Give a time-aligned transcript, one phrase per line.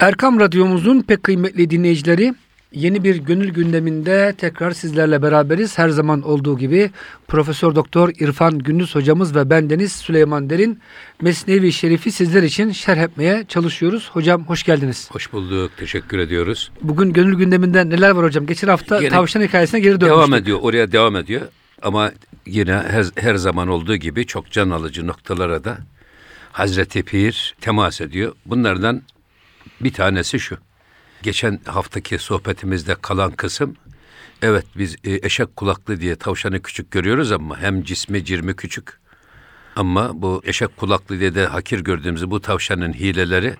[0.00, 2.34] Erkam Radyomuzun pek kıymetli dinleyicileri
[2.72, 5.78] yeni bir gönül gündeminde tekrar sizlerle beraberiz.
[5.78, 6.90] Her zaman olduğu gibi
[7.28, 10.80] Profesör Doktor İrfan Gündüz hocamız ve bendeniz Süleyman Derin
[11.20, 14.10] Mesnevi Şerif'i sizler için şerh etmeye çalışıyoruz.
[14.12, 15.08] Hocam hoş geldiniz.
[15.12, 15.70] Hoş bulduk.
[15.76, 16.70] Teşekkür ediyoruz.
[16.82, 18.46] Bugün gönül gündeminde neler var hocam?
[18.46, 20.10] Geçen hafta Gene tavşan hikayesine geri dönmüştük.
[20.10, 20.58] Devam ediyor.
[20.62, 21.42] Oraya devam ediyor.
[21.82, 22.12] Ama
[22.46, 25.78] yine her, her zaman olduğu gibi çok can alıcı noktalara da
[26.52, 28.32] Hazreti Pir temas ediyor.
[28.46, 29.02] Bunlardan
[29.80, 30.58] bir tanesi şu.
[31.22, 33.76] Geçen haftaki sohbetimizde kalan kısım
[34.42, 38.98] evet biz e, eşek kulaklı diye tavşanı küçük görüyoruz ama hem cismi cirmi küçük.
[39.76, 43.56] Ama bu eşek kulaklı diye de hakir gördüğümüz bu tavşanın hileleri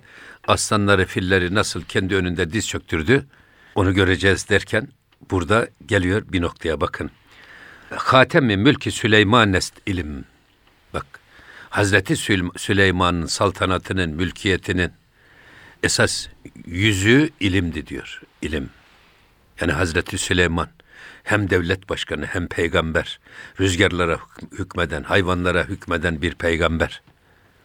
[0.49, 3.27] aslanları filleri nasıl kendi önünde diz çöktürdü
[3.75, 4.89] onu göreceğiz derken
[5.31, 7.11] burada geliyor bir noktaya bakın.
[7.91, 10.25] Hatem-i Mülki Süleyman Nest ilim.
[10.95, 11.07] Bak
[11.71, 12.17] Hazreti
[12.57, 14.93] Süleyman'ın saltanatının, mülkiyetinin
[15.83, 16.29] esas
[16.67, 18.23] yüzü ilimdi diyor.
[18.43, 18.71] İlim.
[19.61, 20.69] Yani Hazreti Süleyman
[21.23, 23.21] hem devlet başkanı hem peygamber,
[23.61, 24.19] rüzgarlara
[24.53, 27.03] hükmeden, hayvanlara hükmeden bir peygamber.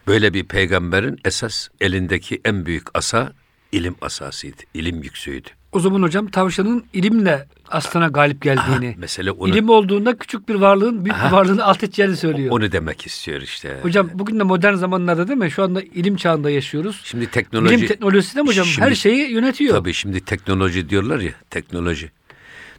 [0.08, 3.34] Böyle bir peygamberin esas elindeki en büyük asa
[3.72, 5.50] ilim asasıydı, ilim yüksüğüydü.
[5.72, 8.88] O zaman hocam tavşanın ilimle aslana galip geldiğini.
[8.88, 9.50] Aha, mesele onu...
[9.50, 12.52] İlim olduğunda küçük bir varlığın büyük Aha, bir varlığını alt edeceğini söylüyor.
[12.52, 13.80] Onu demek istiyor işte.
[13.82, 15.52] Hocam bugün de modern zamanlarda değil mi?
[15.52, 17.02] Şu anda ilim çağında yaşıyoruz.
[17.04, 17.76] Şimdi teknoloji...
[17.76, 18.66] Bilim teknolojisi de mi hocam?
[18.66, 19.76] Şimdi, Her şeyi yönetiyor.
[19.76, 22.12] Tabii şimdi teknoloji diyorlar ya, teknoloji.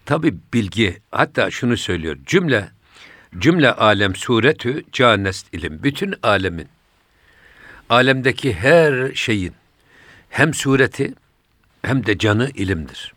[0.06, 2.16] Tabii bilgi, hatta şunu söylüyor.
[2.26, 2.68] Cümle,
[3.38, 5.82] cümle alem suretü canest ilim.
[5.82, 6.66] Bütün alemin,
[7.88, 9.52] alemdeki her şeyin
[10.30, 11.14] hem sureti
[11.83, 13.14] hem de canı ilimdir.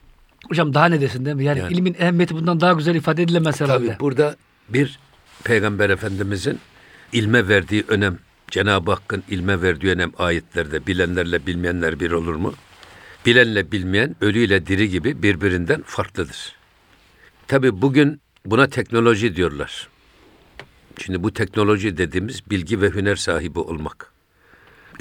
[0.49, 1.43] Hocam daha ne desin değil mi?
[1.43, 3.87] Yani, yani ilmin ehemmiyeti bundan daha güzel ifade edilemez herhalde.
[3.87, 4.35] Tabii burada
[4.69, 4.99] bir
[5.43, 6.59] Peygamber Efendimizin
[7.13, 8.19] ilme verdiği önem,
[8.51, 12.53] Cenab-ı Hakk'ın ilme verdiği önem ayetlerde bilenlerle bilmeyenler bir olur mu?
[13.25, 16.55] Bilenle bilmeyen ölüyle diri gibi birbirinden farklıdır.
[17.47, 19.87] Tabi bugün buna teknoloji diyorlar.
[20.99, 24.11] Şimdi bu teknoloji dediğimiz bilgi ve hüner sahibi olmak.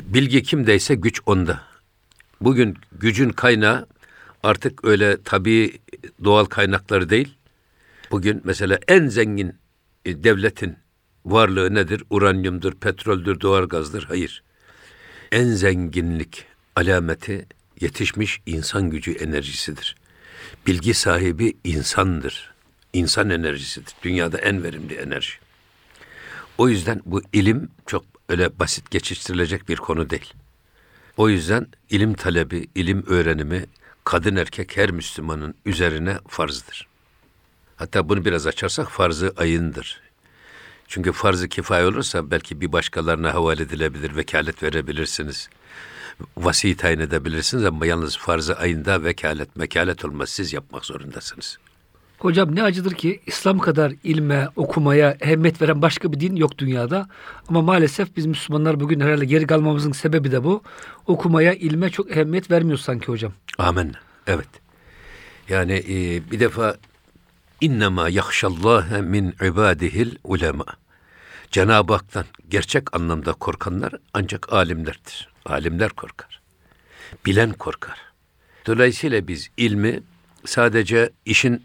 [0.03, 1.74] Bilgi kimdeyse güç onda.
[2.45, 3.87] Bugün gücün kaynağı
[4.43, 5.79] artık öyle tabii
[6.25, 7.35] doğal kaynakları değil.
[8.11, 9.55] Bugün mesela en zengin
[10.05, 10.77] e, devletin
[11.25, 12.03] varlığı nedir?
[12.11, 14.05] Uranyumdur, petroldür, doğalgazdır.
[14.05, 14.43] Hayır.
[15.33, 16.45] En zenginlik
[16.77, 17.47] alameti
[17.81, 19.97] yetişmiş insan gücü enerjisidir.
[20.67, 22.55] Bilgi sahibi insandır.
[22.93, 23.95] İnsan enerjisidir.
[24.03, 25.33] Dünyada en verimli enerji.
[26.59, 30.35] O yüzden bu ilim çok öyle basit geçiştirilecek bir konu değil.
[31.17, 33.67] O yüzden ilim talebi, ilim öğrenimi
[34.05, 36.89] kadın erkek her Müslümanın üzerine farzdır.
[37.77, 40.03] Hatta bunu biraz açarsak farzı ayındır.
[40.89, 45.49] Çünkü farzı kifay olursa belki bir başkalarına havale edilebilir, vekalet verebilirsiniz.
[46.37, 50.29] Vasi tayin edebilirsiniz ama yalnız farzı ayında vekalet, mekalet olmaz.
[50.29, 51.59] Siz yapmak zorundasınız.
[52.25, 57.09] Hocam ne acıdır ki İslam kadar ilme, okumaya ehemmiyet veren başka bir din yok dünyada.
[57.49, 60.63] Ama maalesef biz Müslümanlar bugün herhalde geri kalmamızın sebebi de bu.
[61.07, 63.33] Okumaya, ilme çok ehemmiyet vermiyoruz sanki hocam.
[63.59, 63.93] Amin.
[64.27, 64.49] Evet.
[65.49, 66.77] Yani e, bir defa
[67.61, 70.67] innema yahşallâhe min ibadihil ulema.
[71.51, 75.29] Cenab-ı Hak'tan gerçek anlamda korkanlar ancak alimlerdir.
[75.47, 76.41] Alimler korkar.
[77.27, 77.99] Bilen korkar.
[78.67, 80.01] Dolayısıyla biz ilmi
[80.45, 81.63] sadece işin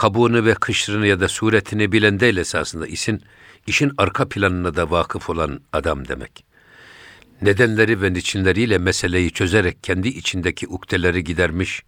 [0.00, 3.22] kabuğunu ve kışrını ya da suretini bilen değil esasında işin,
[3.66, 6.44] işin arka planına da vakıf olan adam demek.
[7.42, 11.82] Nedenleri ve niçinleriyle meseleyi çözerek kendi içindeki ukdeleri gidermiş,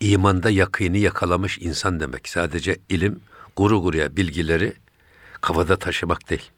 [0.00, 2.28] imanda yakini yakalamış insan demek.
[2.28, 3.20] Sadece ilim,
[3.56, 4.72] guru guruya bilgileri
[5.40, 6.50] kafada taşımak değil.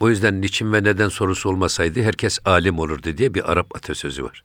[0.00, 4.44] O yüzden niçin ve neden sorusu olmasaydı herkes alim olurdu diye bir Arap atasözü var.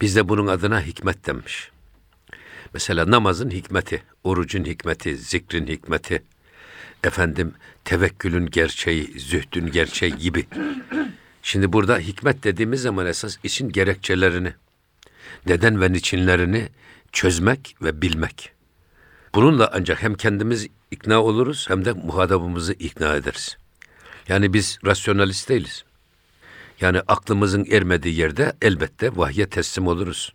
[0.00, 1.70] Bizde bunun adına hikmet denmiş.
[2.74, 6.22] Mesela namazın hikmeti, orucun hikmeti, zikrin hikmeti,
[7.04, 7.54] efendim
[7.84, 10.46] tevekkülün gerçeği, zühdün gerçeği gibi.
[11.42, 14.52] Şimdi burada hikmet dediğimiz zaman esas işin gerekçelerini,
[15.46, 16.68] neden ve niçinlerini
[17.12, 18.52] çözmek ve bilmek.
[19.34, 23.56] Bununla ancak hem kendimiz ikna oluruz hem de muhatabımızı ikna ederiz.
[24.28, 25.84] Yani biz rasyonalist değiliz.
[26.80, 30.34] Yani aklımızın ermediği yerde elbette vahye teslim oluruz.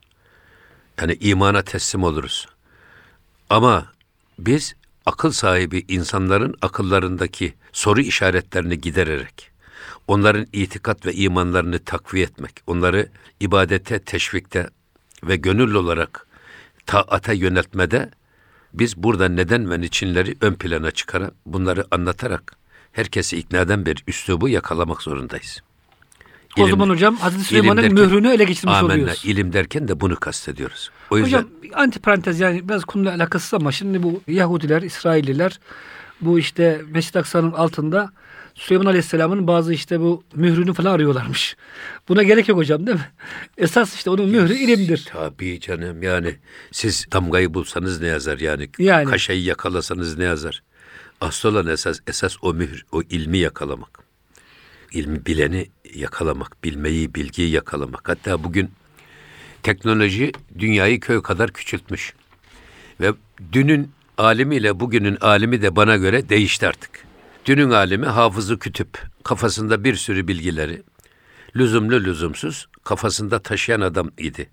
[1.02, 2.48] Yani imana teslim oluruz.
[3.50, 3.92] Ama
[4.40, 4.76] biz
[5.06, 9.52] akıl sahibi insanların akıllarındaki soru işaretlerini gidererek,
[10.08, 13.10] onların itikat ve imanlarını takviye etmek, onları
[13.40, 14.70] ibadete teşvikte
[15.24, 16.28] ve gönül olarak
[16.86, 18.12] taata yöneltmede
[18.74, 22.56] biz burada neden ve niçinleri ön plana çıkarak bunları anlatarak
[22.92, 25.62] herkesi ikna eden bir üslubu yakalamak zorundayız.
[26.58, 28.94] O zaman hocam Hazreti Süleyman'ın derken- mührünü ele geçirmiş Amenna.
[28.94, 29.22] oluyoruz.
[29.26, 30.90] İlim derken de bunu kastediyoruz.
[31.12, 35.60] O yüzden Hocam anti parantez yani biraz konuyla alakasız ama şimdi bu Yahudiler, İsrailliler
[36.22, 38.12] bu işte Mescid-i Aksa'nın altında
[38.56, 41.56] Süleyman Aleyhisselam'ın bazı işte bu mührünü falan arıyorlarmış.
[42.10, 43.10] Buna gerek yok hocam değil mi?
[43.58, 45.06] Esas işte onun mührü ilimdir.
[45.12, 46.36] Tabii canım yani
[46.72, 49.06] siz damgayı bulsanız ne yazar yani, Yani.
[49.10, 50.64] kaşayı yakalasanız ne yazar?
[51.22, 54.05] Asıl olan esas, esas o mühr, o ilmi yakalamak.
[54.92, 58.10] İlmi bileni yakalamak, bilmeyi, bilgiyi yakalamak.
[58.10, 58.72] Hatta bugün
[59.64, 62.14] teknoloji dünyayı köy kadar küçültmüş.
[63.02, 63.14] Ve
[63.52, 67.06] dünün alimiyle bugünün alimi de bana göre değişti artık.
[67.46, 70.84] Dünün alimi hafızı kütüp kafasında bir sürü bilgileri
[71.56, 74.50] lüzumlu lüzumsuz kafasında taşıyan adam idi.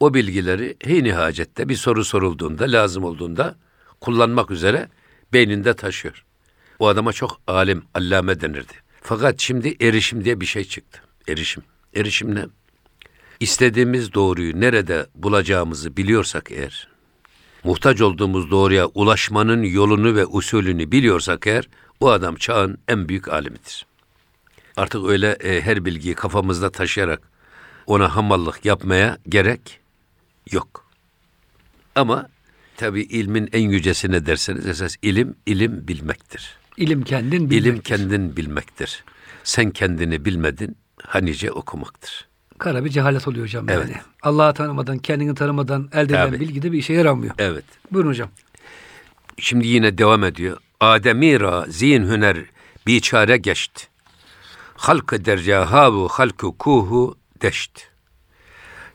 [0.00, 3.56] O bilgileri hini hacette bir soru sorulduğunda, lazım olduğunda
[4.00, 4.88] kullanmak üzere
[5.32, 6.24] beyninde taşıyor.
[6.78, 8.85] O adama çok alim, allame denirdi.
[9.08, 11.00] Fakat şimdi erişim diye bir şey çıktı.
[11.28, 11.62] Erişim.
[11.94, 12.46] Erişim ne?
[13.40, 16.88] İstediğimiz doğruyu nerede bulacağımızı biliyorsak eğer,
[17.64, 21.68] muhtaç olduğumuz doğruya ulaşmanın yolunu ve usulünü biliyorsak eğer,
[22.00, 23.86] o adam çağın en büyük alimidir.
[24.76, 27.22] Artık öyle e, her bilgiyi kafamızda taşıyarak
[27.86, 29.80] ona hamallık yapmaya gerek
[30.50, 30.90] yok.
[31.94, 32.28] Ama
[32.76, 36.65] tabii ilmin en yücesi ne derseniz esas ilim ilim bilmektir.
[36.76, 37.62] İlim kendin bilmek.
[37.62, 39.04] İlim kendin bilmektir.
[39.44, 42.28] Sen kendini bilmedin hanice okumaktır.
[42.58, 43.88] Kara bir cehalet oluyor hocam Evet.
[43.88, 44.00] yani.
[44.22, 46.40] Allah'ı tanımadan, kendini tanımadan elde edilen Tabii.
[46.40, 47.34] bilgi de bir işe yaramıyor.
[47.38, 47.64] Evet.
[47.92, 48.28] Buyurun hocam.
[49.38, 50.56] Şimdi yine devam ediyor.
[50.80, 52.36] Ademira zihin hüner
[52.86, 53.88] biçare geçt.
[54.74, 57.80] Halkı dercahavu halkı kuhu deşt.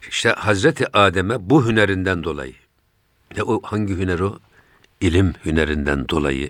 [0.10, 2.54] İşte Hazreti Adem'e bu hünerinden dolayı.
[3.38, 4.39] Ne o hangi hüner o?
[5.01, 6.50] İlim hünerinden dolayı.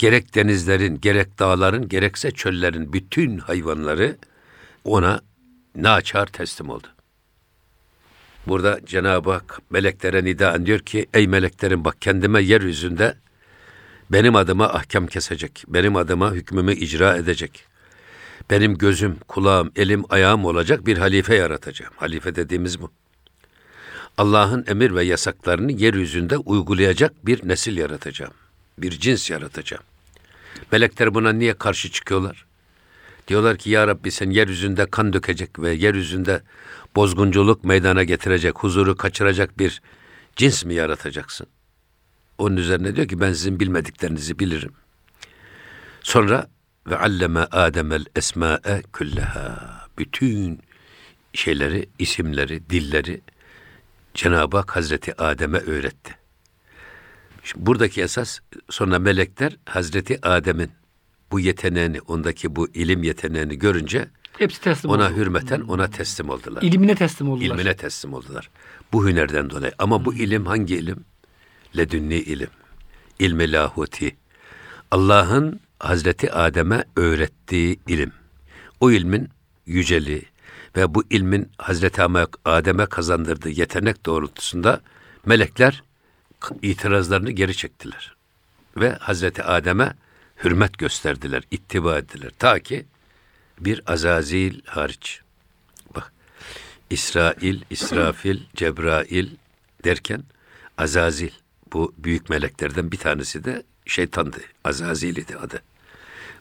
[0.00, 4.16] Gerek denizlerin, gerek dağların, gerekse çöllerin bütün hayvanları
[4.84, 5.20] ona
[5.76, 6.86] naçar teslim oldu.
[8.46, 13.14] Burada Cenab-ı Hak meleklere nidaen diyor ki ey meleklerim bak kendime yeryüzünde
[14.10, 15.64] benim adıma ahkam kesecek.
[15.68, 17.64] Benim adıma hükmümü icra edecek.
[18.50, 21.92] Benim gözüm, kulağım, elim, ayağım olacak bir halife yaratacağım.
[21.96, 22.90] Halife dediğimiz bu.
[24.18, 28.32] Allah'ın emir ve yasaklarını yeryüzünde uygulayacak bir nesil yaratacağım.
[28.82, 29.82] Bir cins yaratacağım.
[30.72, 32.46] Melekler buna niye karşı çıkıyorlar?
[33.28, 36.42] Diyorlar ki ya Rabbi sen yeryüzünde kan dökecek ve yeryüzünde
[36.96, 39.82] bozgunculuk meydana getirecek, huzuru kaçıracak bir
[40.36, 41.46] cins mi yaratacaksın?
[42.38, 44.72] Onun üzerine diyor ki ben sizin bilmediklerinizi bilirim.
[46.02, 46.50] Sonra
[46.86, 49.80] ve alleme Adem'el esma'e külleha.
[49.98, 50.60] Bütün
[51.32, 53.20] şeyleri, isimleri, dilleri
[54.14, 56.19] Cenab-ı Hak Hazreti Adem'e öğretti.
[57.44, 58.38] Şimdi buradaki esas
[58.70, 60.70] sonra melekler Hazreti Adem'in
[61.32, 64.08] bu yeteneğini, ondaki bu ilim yeteneğini görünce
[64.38, 65.16] Hepsi teslim ona oldu.
[65.16, 66.62] hürmeten ona teslim oldular.
[66.62, 67.46] İlimine teslim oldular.
[67.46, 68.50] İlmine teslim oldular.
[68.92, 69.72] Bu hünerden dolayı.
[69.78, 71.04] Ama bu ilim hangi ilim?
[71.76, 72.50] Ledünni ilim.
[73.18, 74.16] İlmi lahuti.
[74.90, 78.12] Allah'ın Hazreti Adem'e öğrettiği ilim.
[78.80, 79.28] O ilmin
[79.66, 80.22] yüceliği
[80.76, 82.02] ve bu ilmin Hazreti
[82.44, 84.80] Adem'e kazandırdığı yetenek doğrultusunda
[85.26, 85.82] melekler
[86.62, 88.14] itirazlarını geri çektiler.
[88.76, 89.94] Ve Hazreti Adem'e
[90.44, 92.30] hürmet gösterdiler, ittiba ettiler.
[92.38, 92.86] Ta ki
[93.60, 95.20] bir Azazil hariç.
[95.94, 96.12] Bak
[96.90, 99.28] İsrail, İsrafil, Cebrail
[99.84, 100.22] derken
[100.78, 101.30] Azazil
[101.72, 104.38] bu büyük meleklerden bir tanesi de şeytandı.
[104.64, 105.62] Azazil idi adı.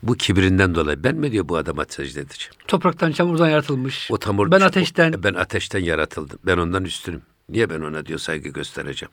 [0.03, 2.53] Bu kibrinden dolayı ben mi diyor bu adama secde edeceğim?
[2.67, 4.11] Topraktan çamurdan yaratılmış.
[4.11, 5.23] O tamur, ben ateşten.
[5.23, 6.39] ben ateşten yaratıldım.
[6.45, 7.21] Ben ondan üstünüm.
[7.49, 9.11] Niye ben ona diyor saygı göstereceğim?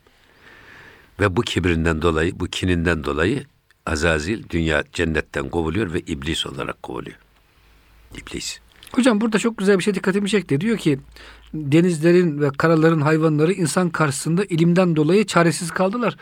[1.21, 3.45] Ve bu kibrinden dolayı, bu kininden dolayı
[3.87, 7.17] Azazil dünya cennetten kovuluyor ve iblis olarak kovuluyor.
[8.15, 8.61] İblis.
[8.93, 10.61] Hocam burada çok güzel bir şey dikkatimi çekti.
[10.61, 10.99] Diyor ki
[11.55, 16.17] denizlerin ve karaların hayvanları insan karşısında ilimden dolayı çaresiz kaldılar.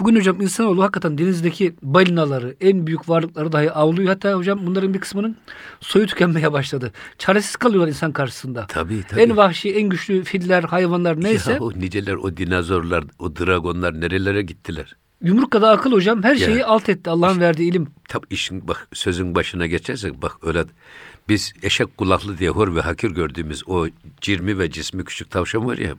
[0.00, 4.08] Bugün hocam insanoğlu hakikaten denizdeki balinaları, en büyük varlıkları dahi avlıyor.
[4.08, 5.36] Hatta hocam bunların bir kısmının
[5.80, 6.92] soyu tükenmeye başladı.
[7.18, 8.66] Çaresiz kalıyorlar insan karşısında.
[8.66, 9.20] Tabii tabii.
[9.20, 14.42] En vahşi, en güçlü filler, hayvanlar neyse Ya o niceler, o dinozorlar, o dragonlar nerelere
[14.42, 14.96] gittiler?
[15.22, 16.46] yumruk kadar akıl hocam her Ya.
[16.46, 17.86] şeyi alt etti Allah'ın verdiği ilim.
[18.08, 20.64] Tam işin bak sözün başına geçersek bak öyle
[21.28, 23.86] biz eşek kulaklı diye hor ve hakir gördüğümüz o
[24.20, 25.94] cirmi ve cismi küçük tavşan var ya.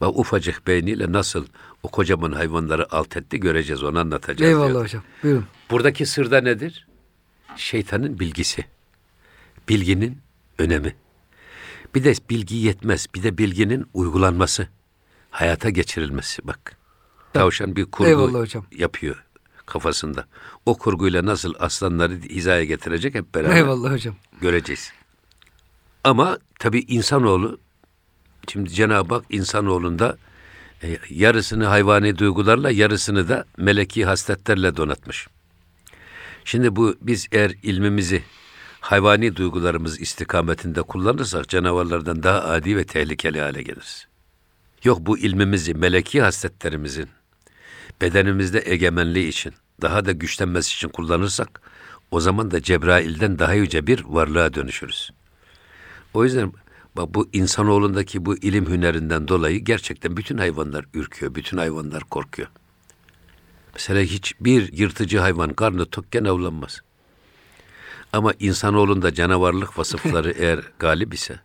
[0.00, 1.46] Bak ufacık beyniyle nasıl
[1.82, 4.50] o kocaman hayvanları alt etti göreceğiz onu anlatacağız.
[4.50, 4.84] Eyvallah diyor.
[4.84, 5.02] hocam.
[5.22, 5.46] Buyurun.
[5.70, 6.86] Buradaki sırda nedir?
[7.56, 8.64] Şeytanın bilgisi.
[9.68, 10.18] Bilginin
[10.58, 10.94] önemi.
[11.94, 13.06] Bir de bilgi yetmez.
[13.14, 14.68] Bir de bilginin uygulanması.
[15.30, 16.76] Hayata geçirilmesi bak.
[17.32, 18.66] Tavşan bir kurgu Eyvallah hocam.
[18.72, 19.24] yapıyor
[19.66, 20.24] kafasında.
[20.66, 24.14] O kurguyla nasıl aslanları hizaya getirecek hep beraber Eyvallah hocam.
[24.40, 24.92] Göreceğiz.
[26.04, 27.58] Ama tabii insanoğlu
[28.48, 30.16] şimdi Cenab-ı Hak insanoğlunda
[30.82, 35.28] e, yarısını hayvani duygularla yarısını da meleki hasletlerle donatmış.
[36.44, 38.22] Şimdi bu biz eğer ilmimizi
[38.80, 44.06] hayvani duygularımız istikametinde kullanırsak canavarlardan daha adi ve tehlikeli hale geliriz.
[44.84, 47.08] Yok bu ilmimizi meleki hasletlerimizin
[48.00, 51.60] bedenimizde egemenliği için daha da güçlenmesi için kullanırsak
[52.10, 55.10] o zaman da Cebrail'den daha yüce bir varlığa dönüşürüz.
[56.14, 56.52] O yüzden
[56.96, 62.48] bak bu insanoğlundaki bu ilim hünerinden dolayı gerçekten bütün hayvanlar ürküyor, bütün hayvanlar korkuyor.
[63.74, 66.80] Mesela hiçbir yırtıcı hayvan karnı tokken avlanmaz.
[68.12, 71.40] Ama insanoğlunda canavarlık vasıfları eğer galip ise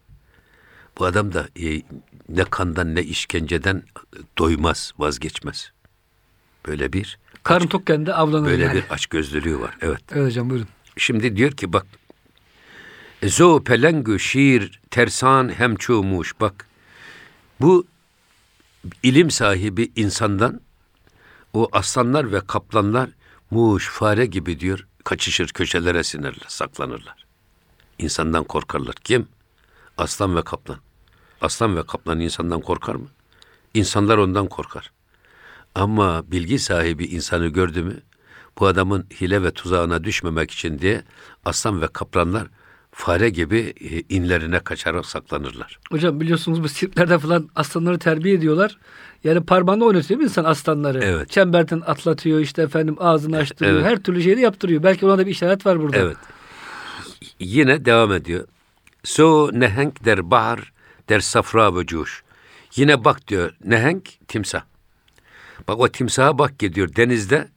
[0.98, 1.82] bu adam da e,
[2.30, 3.84] ne kandan ne işkenceden
[4.38, 5.72] doymaz, vazgeçmez.
[6.68, 8.76] Böyle bir Karın tokken de avlanır böyle yani.
[8.76, 9.78] bir açgözlülüğü var.
[9.82, 10.02] Evet.
[10.12, 10.68] Evet hocam buyurun.
[10.98, 11.86] Şimdi diyor ki bak
[13.24, 16.68] Zo pelengü şiir tersan hemçumuş bak
[17.62, 17.86] bu
[19.04, 20.62] ilim sahibi insandan
[21.54, 23.10] o aslanlar ve kaplanlar
[23.52, 27.26] muş fare gibi diyor kaçışır köşelere sinirler saklanırlar.
[28.00, 28.96] İnsandan korkarlar.
[28.96, 29.28] Kim?
[29.98, 30.78] Aslan ve kaplan.
[31.42, 33.08] Aslan ve kaplan insandan korkar mı?
[33.74, 34.92] İnsanlar ondan korkar.
[35.76, 38.02] Ama bilgi sahibi insanı gördü mü
[38.60, 41.04] bu adamın hile ve tuzağına düşmemek için diye
[41.46, 42.48] aslan ve kaplanlar
[42.92, 45.80] fare gibi e, inlerine kaçarak saklanırlar.
[45.92, 48.78] Hocam biliyorsunuz bu sirklerde falan aslanları terbiye ediyorlar.
[49.24, 51.00] Yani parmağında oynatıyor insan aslanları?
[51.04, 51.30] Evet.
[51.30, 53.76] Çemberden atlatıyor işte efendim ağzını açtırıyor.
[53.76, 53.86] Evet.
[53.86, 54.84] Her türlü şeyi yaptırıyor.
[54.84, 55.98] Belki ona da bir işaret var burada.
[55.98, 56.18] Evet.
[57.40, 58.48] Yine devam ediyor.
[59.04, 60.74] So nehenk der bahar
[61.10, 62.24] der safra ve cuş.
[62.76, 64.62] Yine bak diyor nehenk timsah.
[65.68, 67.48] Bak o timsaha bak ki diyor denizde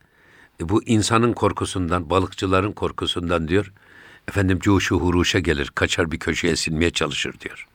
[0.60, 3.72] e, bu insanın korkusundan, balıkçıların korkusundan diyor.
[4.28, 7.66] Efendim cuşu huruşa gelir, kaçar bir köşeye sinmeye çalışır diyor.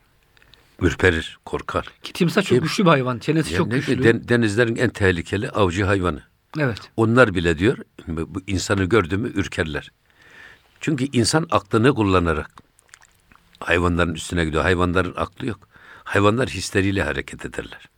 [0.80, 1.86] Ürperir, korkar.
[2.02, 2.62] Ki timsah çok Kim?
[2.62, 3.18] güçlü bir hayvan.
[3.18, 4.02] Çenesi Ya çok güçlü.
[4.02, 6.22] den- denizlerin en tehlikeli avcı hayvanı.
[6.58, 6.78] Evet.
[6.96, 7.78] Onlar bile diyor
[8.08, 9.90] bu insanı gördü mü ürkerler.
[10.80, 12.50] Çünkü insan aklını kullanarak
[13.60, 14.62] hayvanların üstüne gidiyor.
[14.62, 15.68] Hayvanların aklı yok.
[16.04, 17.88] Hayvanlar hisleriyle hareket ederler.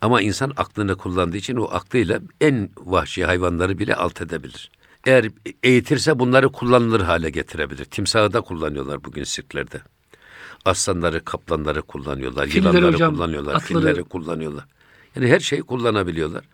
[0.00, 4.70] Ama insan aklını kullandığı için o aklıyla en vahşi hayvanları bile alt edebilir.
[5.06, 5.26] Eğer
[5.62, 7.84] eğitirse bunları kullanılır hale getirebilir.
[7.84, 9.80] Timsahı da kullanıyorlar bugün sirklerde.
[10.64, 12.46] Aslanları, kaplanları kullanıyorlar.
[12.46, 13.54] Filleri yılanları hocam, kullanıyorlar.
[13.54, 14.64] atları- Filleri kullanıyorlar.
[15.16, 16.44] Yani her şeyi kullanabiliyorlar.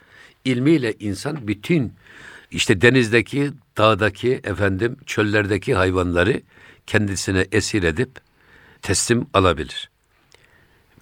[0.45, 1.93] İlmiyle insan bütün
[2.51, 6.43] işte denizdeki, dağdaki, efendim çöllerdeki hayvanları
[6.87, 8.11] kendisine esir edip
[8.83, 9.91] teslim alabilir.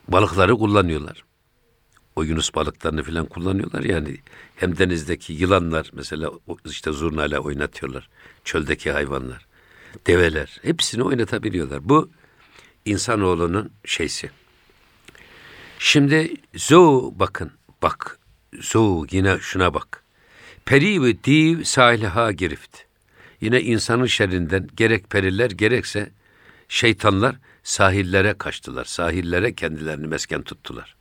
[0.09, 1.25] Balıkları kullanıyorlar.
[2.17, 4.17] O yunus balıklarını falan kullanıyorlar yani.
[4.57, 6.31] Hem denizdeki yılanlar mesela
[6.65, 8.09] işte zurnayla oynatıyorlar.
[8.45, 9.47] Çöldeki hayvanlar,
[10.07, 11.89] develer hepsini oynatabiliyorlar.
[11.89, 12.11] Bu
[12.85, 14.31] insanoğlunun şeysi.
[15.79, 17.51] Şimdi zo bakın
[17.83, 18.19] bak
[18.61, 20.03] zo yine şuna bak.
[20.65, 22.79] Peri ve div sahilha girift.
[23.41, 26.13] Yine insanın şerrinden gerek periler gerekse
[26.69, 28.85] şeytanlar sahillere kaçtılar.
[28.85, 30.97] Sahillere kendilerini mesken tuttular.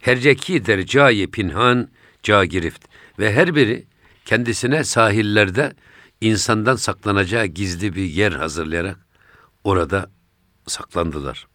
[0.00, 1.88] Herceki der cayi pinhan
[2.22, 2.84] ca girift.
[3.18, 3.86] Ve her biri
[4.24, 5.72] kendisine sahillerde
[6.20, 8.98] insandan saklanacağı gizli bir yer hazırlayarak
[9.64, 10.10] orada
[10.66, 11.46] saklandılar.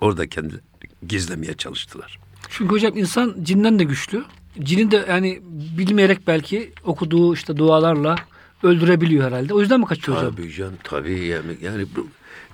[0.00, 0.60] Orada kendileri
[1.08, 2.18] gizlemeye çalıştılar.
[2.48, 4.24] Çünkü hocam insan cinden de güçlü.
[4.62, 5.40] Cini de yani
[5.78, 8.16] bilmeyerek belki okuduğu işte dualarla
[8.62, 9.54] öldürebiliyor herhalde.
[9.54, 10.34] O yüzden mi kaçıyor hocam?
[10.36, 12.08] Tabii can tabii yani, yani bu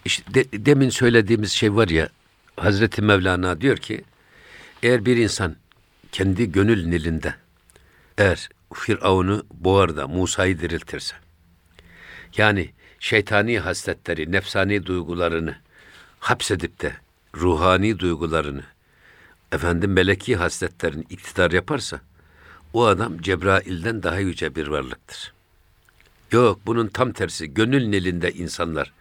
[0.05, 2.09] işte de- demin söylediğimiz şey var ya
[2.57, 4.05] Hazreti Mevlana diyor ki
[4.85, 5.57] eğer bir insan
[6.13, 7.35] kendi gönül nilinde
[8.19, 11.17] eğer Firavun'u boğar da Musa'yı diriltirse
[12.37, 15.57] yani şeytani hasletleri, nefsani duygularını
[16.21, 16.93] hapsedip de
[17.37, 18.63] ruhani duygularını
[19.53, 22.01] efendim meleki hasletlerini iktidar yaparsa
[22.73, 25.33] o adam Cebrail'den daha yüce bir varlıktır.
[26.33, 28.93] Yok bunun tam tersi gönül nilinde insanlar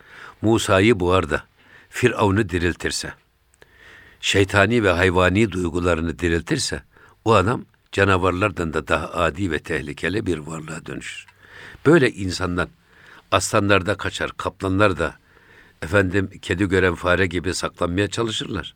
[0.42, 1.44] Musa'yı boğar da
[1.90, 3.14] Firavun'u diriltirse,
[4.24, 6.84] şeytani ve hayvani duygularını diriltirse
[7.26, 11.26] o adam canavarlardan da daha adi ve tehlikeli bir varlığa dönüşür.
[11.86, 12.70] Böyle insandan
[13.32, 15.16] aslanlar da kaçar, kaplanlar da
[15.82, 18.76] efendim kedi gören fare gibi saklanmaya çalışırlar.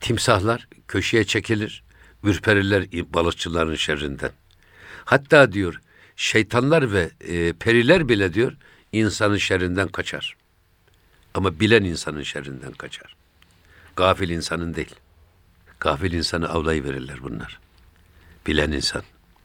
[0.00, 1.84] Timsahlar köşeye çekilir,
[2.24, 4.32] ürperirler balıkçıların şerrinden.
[5.04, 5.80] Hatta diyor
[6.16, 8.56] şeytanlar ve e, periler bile diyor
[8.92, 10.36] insanın şerrinden kaçar.
[11.34, 13.21] Ama bilen insanın şerrinden kaçar.
[13.96, 14.94] Gafil insanın değil.
[15.80, 17.60] Gafil insanı avlayıverirler bunlar.
[18.46, 19.02] Bilen insan.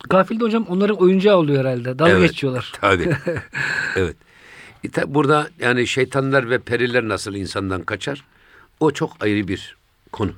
[0.09, 1.99] Gafil de hocam onların oyuncağı oluyor herhalde.
[1.99, 2.71] Dalga Evet, geçiyorlar.
[2.81, 3.15] Tabii.
[3.95, 4.15] evet.
[4.97, 8.23] E, Burada yani şeytanlar ve periler nasıl insandan kaçar?
[8.79, 9.77] O çok ayrı bir
[10.11, 10.31] konu.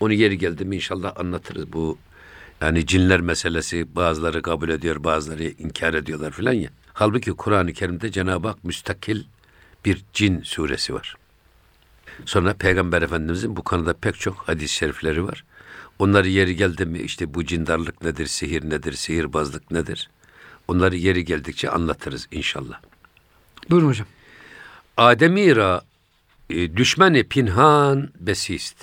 [0.00, 1.72] Onu yeri geldi mi inşallah anlatırız.
[1.72, 1.98] Bu
[2.60, 6.70] yani cinler meselesi bazıları kabul ediyor, bazıları inkar ediyorlar filan ya.
[6.92, 9.24] Halbuki Kur'an-ı Kerim'de Cenab-ı Hak müstakil
[9.84, 11.16] bir cin suresi var.
[12.26, 15.44] Sonra Peygamber Efendimizin bu konuda pek çok hadis-i şerifleri var.
[15.98, 20.10] Onları yeri geldi mi işte bu cindarlık nedir, sihir nedir, sihirbazlık nedir?
[20.68, 22.80] Onları yeri geldikçe anlatırız inşallah.
[23.70, 24.06] Buyurun hocam.
[24.96, 25.82] Ademira
[26.50, 28.76] e, düşmanı pinhan besist.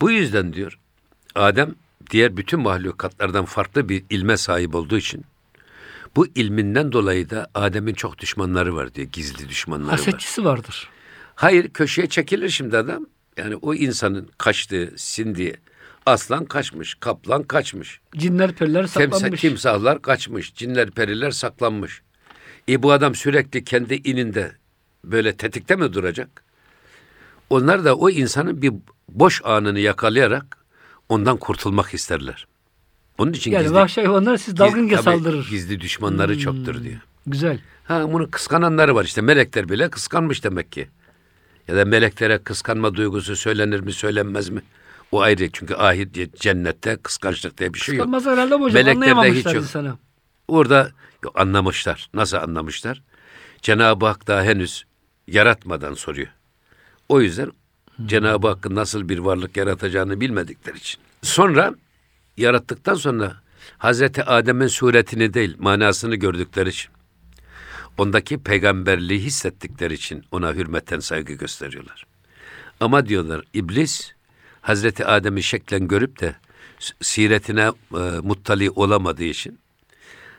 [0.00, 0.78] Bu yüzden diyor
[1.34, 1.74] Adem
[2.10, 5.24] diğer bütün mahlukatlardan farklı bir ilme sahip olduğu için
[6.16, 9.08] bu ilminden dolayı da Adem'in çok düşmanları var diyor.
[9.12, 9.98] Gizli düşmanları var.
[9.98, 10.88] Hasetçisi vardır.
[11.34, 13.06] Hayır köşeye çekilir şimdi adam.
[13.36, 15.56] Yani o insanın kaçtığı, sindiği
[16.06, 18.00] aslan kaçmış, kaplan kaçmış.
[18.16, 19.40] Cinler periler Temsa, saklanmış.
[19.40, 22.02] timsahlar kaçmış, cinler periler saklanmış.
[22.68, 24.52] E bu adam sürekli kendi ininde
[25.04, 26.44] böyle tetikte mi duracak?
[27.50, 28.72] Onlar da o insanın bir
[29.08, 30.58] boş anını yakalayarak
[31.08, 32.46] ondan kurtulmak isterler.
[33.18, 35.44] Onun için yani gizli, vahşi hayvanlar siz dalgınca tabii saldırır.
[35.44, 35.50] Hmm.
[35.50, 37.00] Gizli düşmanları çoktur diyor.
[37.26, 37.58] Güzel.
[37.84, 40.88] Ha bunu kıskananları var işte melekler bile kıskanmış demek ki.
[41.68, 44.62] Ya da meleklere kıskanma duygusu söylenir mi söylenmez mi?
[45.12, 46.08] O ayrı çünkü ahir
[46.40, 48.04] cennette kıskançlık diye bir şey yok.
[48.04, 49.62] Kıskanmaz herhalde hocam Meleklerde anlayamamışlar hiç yok.
[49.64, 49.94] insanı.
[50.48, 50.90] Orada
[51.24, 52.10] yok, anlamışlar.
[52.14, 53.02] Nasıl anlamışlar?
[53.62, 54.84] Cenab-ı Hak daha henüz
[55.28, 56.28] yaratmadan soruyor.
[57.08, 57.52] O yüzden
[58.06, 61.00] Cenab-ı Hakk'ın nasıl bir varlık yaratacağını bilmedikleri için.
[61.22, 61.74] Sonra
[62.36, 63.36] yarattıktan sonra
[63.78, 66.90] Hazreti Adem'in suretini değil manasını gördükleri için
[67.98, 72.06] ondaki peygamberliği hissettikleri için ona hürmetten saygı gösteriyorlar.
[72.80, 74.12] Ama diyorlar iblis
[74.60, 76.34] Hazreti Adem'i şeklen görüp de
[77.00, 79.58] siretine e, muttali olamadığı için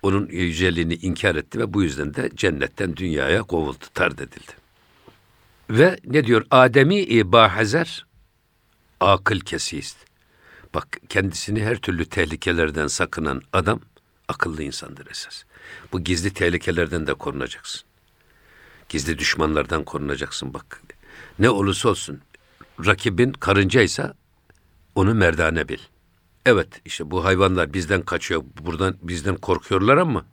[0.02, 4.52] onun yüceliğini inkar etti ve bu yüzden de cennetten dünyaya kovuldu, tard edildi.
[5.70, 6.46] Ve ne diyor?
[6.52, 8.06] Ademi ibahazer
[9.00, 9.98] akıl kesist.
[10.74, 13.80] Bak kendisini her türlü tehlikelerden sakınan adam
[14.28, 15.44] akıllı insandır esas.
[15.92, 17.82] Bu gizli tehlikelerden de korunacaksın.
[18.90, 20.82] Gizli düşmanlardan korunacaksın bak.
[21.40, 22.22] Ne olursa olsun
[22.86, 24.14] rakibin karıncaysa
[24.96, 25.80] onu merdane bil.
[26.46, 30.26] Evet işte bu hayvanlar bizden kaçıyor, buradan bizden korkuyorlar ama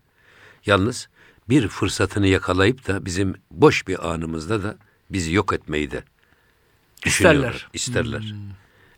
[0.66, 1.08] yalnız
[1.48, 4.76] bir fırsatını yakalayıp da bizim boş bir anımızda da
[5.10, 6.04] bizi yok etmeyi de
[7.04, 7.68] İsterler.
[7.72, 8.34] isterler.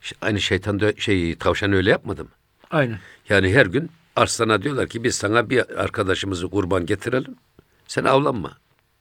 [0.02, 2.30] İşte aynı şeytan da şey tavşan öyle yapmadı mı?
[2.70, 2.98] Aynen.
[3.28, 7.34] Yani her gün arslana diyorlar ki biz sana bir arkadaşımızı kurban getirelim.
[7.86, 8.52] Sen avlanma.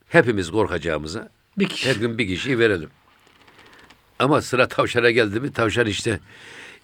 [0.07, 1.89] Hepimiz korkacağımıza Bir kişi.
[1.89, 2.89] her gün bir kişiyi verelim.
[4.19, 6.19] Ama sıra tavşana geldi mi tavşan işte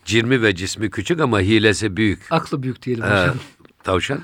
[0.06, 2.20] cirmi ve cismi küçük ama hilesi büyük.
[2.32, 3.36] Aklı büyük diyelim Ha, hocam.
[3.84, 4.20] tavşan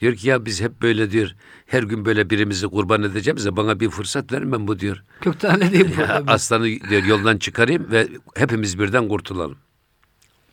[0.00, 1.34] diyor ki ya biz hep böyle diyor
[1.66, 5.02] her gün böyle birimizi kurban edeceğiz de bana bir fırsat verin ben bu diyor.
[5.20, 9.56] Kökten halledeyim bu Ya, aslanı diyor yoldan çıkarayım ve hepimiz birden kurtulalım.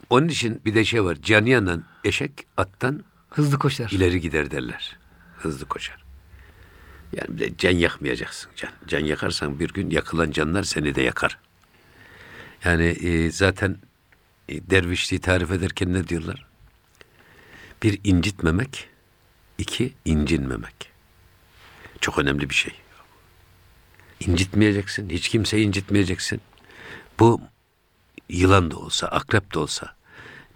[0.10, 1.18] Onun için bir de şey var.
[1.22, 3.90] Canyanla eşek attan Hızlı koşar.
[3.90, 4.98] ileri gider derler.
[5.38, 6.06] Hızlı koşar.
[7.14, 8.72] Yani bir de can yakmayacaksın can.
[8.88, 11.40] Can yakarsan bir gün yakılan canlar seni de yakar.
[12.64, 13.78] Yani e, zaten
[14.50, 16.46] e, dervişliği tarif ederken ne diyorlar?
[17.84, 18.90] Bir incitmemek,
[19.58, 20.92] iki incinmemek.
[22.02, 22.74] Çok önemli bir şey.
[24.20, 26.42] İncitmeyeceksin, hiç kimseyi incitmeyeceksin.
[27.20, 27.42] Bu
[28.30, 29.96] yılan da olsa, akrep de olsa,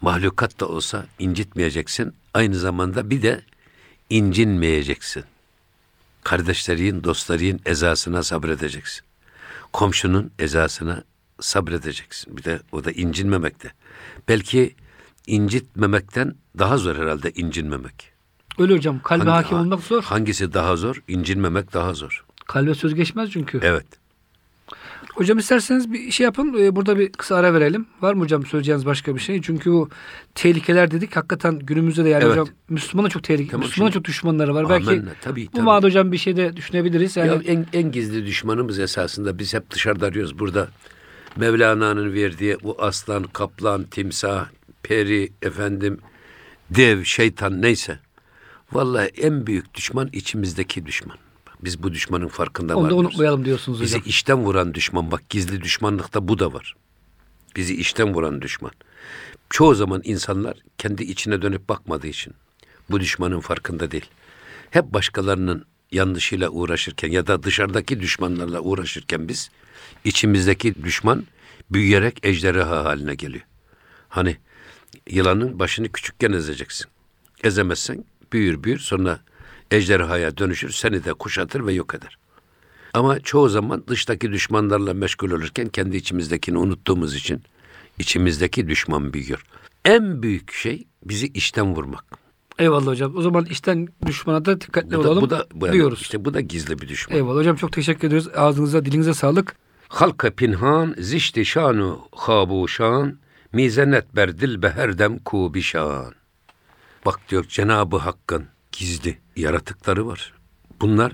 [0.01, 2.13] mahlukat da olsa incitmeyeceksin.
[2.34, 3.41] Aynı zamanda bir de
[4.10, 5.23] incinmeyeceksin.
[6.23, 9.05] Kardeşlerin, dostların ezasına sabredeceksin.
[9.73, 11.03] Komşunun ezasına
[11.39, 12.38] sabredeceksin.
[12.38, 13.71] Bir de o da incinmemekte.
[14.27, 14.75] Belki
[15.27, 18.12] incitmemekten daha zor herhalde incinmemek.
[18.60, 18.99] Öyle hocam.
[19.03, 20.03] Kalbe Hangi- hakim olmak zor.
[20.03, 21.03] Hangisi daha zor?
[21.08, 22.25] İncinmemek daha zor.
[22.47, 23.60] Kalbe söz geçmez çünkü.
[23.63, 23.86] Evet.
[25.19, 26.55] Hocam isterseniz bir şey yapın.
[26.60, 27.86] Ee, Burada bir kısa ara verelim.
[28.01, 29.41] Var mı hocam söyleyeceğiniz başka bir şey?
[29.41, 29.89] Çünkü bu
[30.36, 31.15] tehlikeler dedik.
[31.15, 32.32] Hakikaten günümüzde de yani Evet.
[32.32, 33.51] hocam Müslümana çok tehlike.
[33.51, 34.69] Tamam, Müslümana çok düşmanları var.
[34.69, 35.62] Belki Amenna, tabii, bu tabii.
[35.62, 37.17] manada hocam bir şey de düşünebiliriz.
[37.17, 40.39] Yani Ya en, en gizli düşmanımız esasında biz hep dışarıda arıyoruz.
[40.39, 40.67] Burada
[41.36, 44.45] Mevlana'nın verdiği bu aslan, kaplan, timsah,
[44.84, 45.97] peri, efendim,
[46.69, 47.99] dev, şeytan neyse.
[48.71, 51.17] Vallahi en büyük düşman içimizdeki düşman.
[51.63, 53.05] Biz bu düşmanın farkında onu da varmıyoruz.
[53.05, 54.09] unutmayalım diyorsunuz Bizi hocam.
[54.09, 55.11] içten vuran düşman.
[55.11, 56.75] Bak gizli düşmanlıkta bu da var.
[57.55, 58.71] Bizi içten vuran düşman.
[59.49, 62.33] Çoğu zaman insanlar kendi içine dönüp bakmadığı için
[62.91, 64.05] bu düşmanın farkında değil.
[64.69, 69.49] Hep başkalarının yanlışıyla uğraşırken ya da dışarıdaki düşmanlarla uğraşırken biz
[70.03, 71.25] içimizdeki düşman
[71.71, 73.45] büyüyerek ejderha haline geliyor.
[74.09, 74.37] Hani
[75.09, 76.87] yılanın başını küçükken ezeceksin.
[77.43, 79.19] Ezemezsen büyür büyür sonra
[79.71, 82.17] ejderhaya dönüşür seni de kuşatır ve yok eder.
[82.93, 87.43] Ama çoğu zaman dıştaki düşmanlarla meşgul olurken kendi içimizdekini unuttuğumuz için
[87.99, 89.43] içimizdeki düşman büyüyor.
[89.86, 92.05] En büyük şey bizi işten vurmak.
[92.60, 93.17] Eyvallah hocam.
[93.17, 96.01] O zaman işten düşmana da dikkatli Bu da, olalım bu da bu diyoruz.
[96.01, 97.17] işte bu da gizli bir düşman.
[97.17, 98.27] Eyvallah hocam çok teşekkür ediyoruz.
[98.36, 99.55] Ağzınıza dilinize sağlık.
[99.88, 103.19] Halka pinhan zişti şanu habuşan
[103.53, 106.13] mizenet berdil beherdem kubişan.
[107.05, 108.45] Bak diyor Cenabı Hakk'ın
[108.79, 110.33] gizli yaratıkları var.
[110.81, 111.13] Bunlar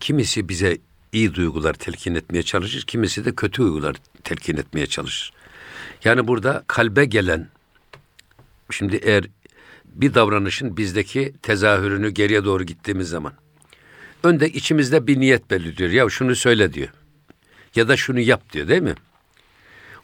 [0.00, 0.78] kimisi bize
[1.12, 5.32] iyi duygular telkin etmeye çalışır, kimisi de kötü duygular telkin etmeye çalışır.
[6.04, 7.48] Yani burada kalbe gelen
[8.70, 9.24] şimdi eğer
[9.84, 13.32] bir davranışın bizdeki tezahürünü geriye doğru gittiğimiz zaman
[14.22, 15.90] önde içimizde bir niyet belirliyor.
[15.90, 16.88] Ya şunu söyle diyor.
[17.74, 18.94] Ya da şunu yap diyor değil mi?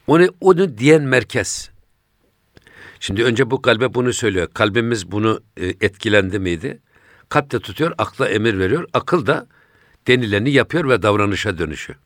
[0.07, 1.69] Onu, onu diyen merkez.
[2.99, 4.47] Şimdi önce bu kalbe bunu söylüyor.
[4.53, 6.79] Kalbimiz bunu e, etkilendi miydi?
[7.29, 8.89] Kalp de tutuyor, akla emir veriyor.
[8.93, 9.47] Akıl da
[10.07, 11.99] denileni yapıyor ve davranışa dönüşüyor.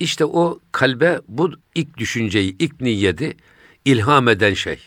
[0.00, 3.36] İşte o kalbe bu ilk düşünceyi, ilk niyeti
[3.84, 4.80] ilham eden şey.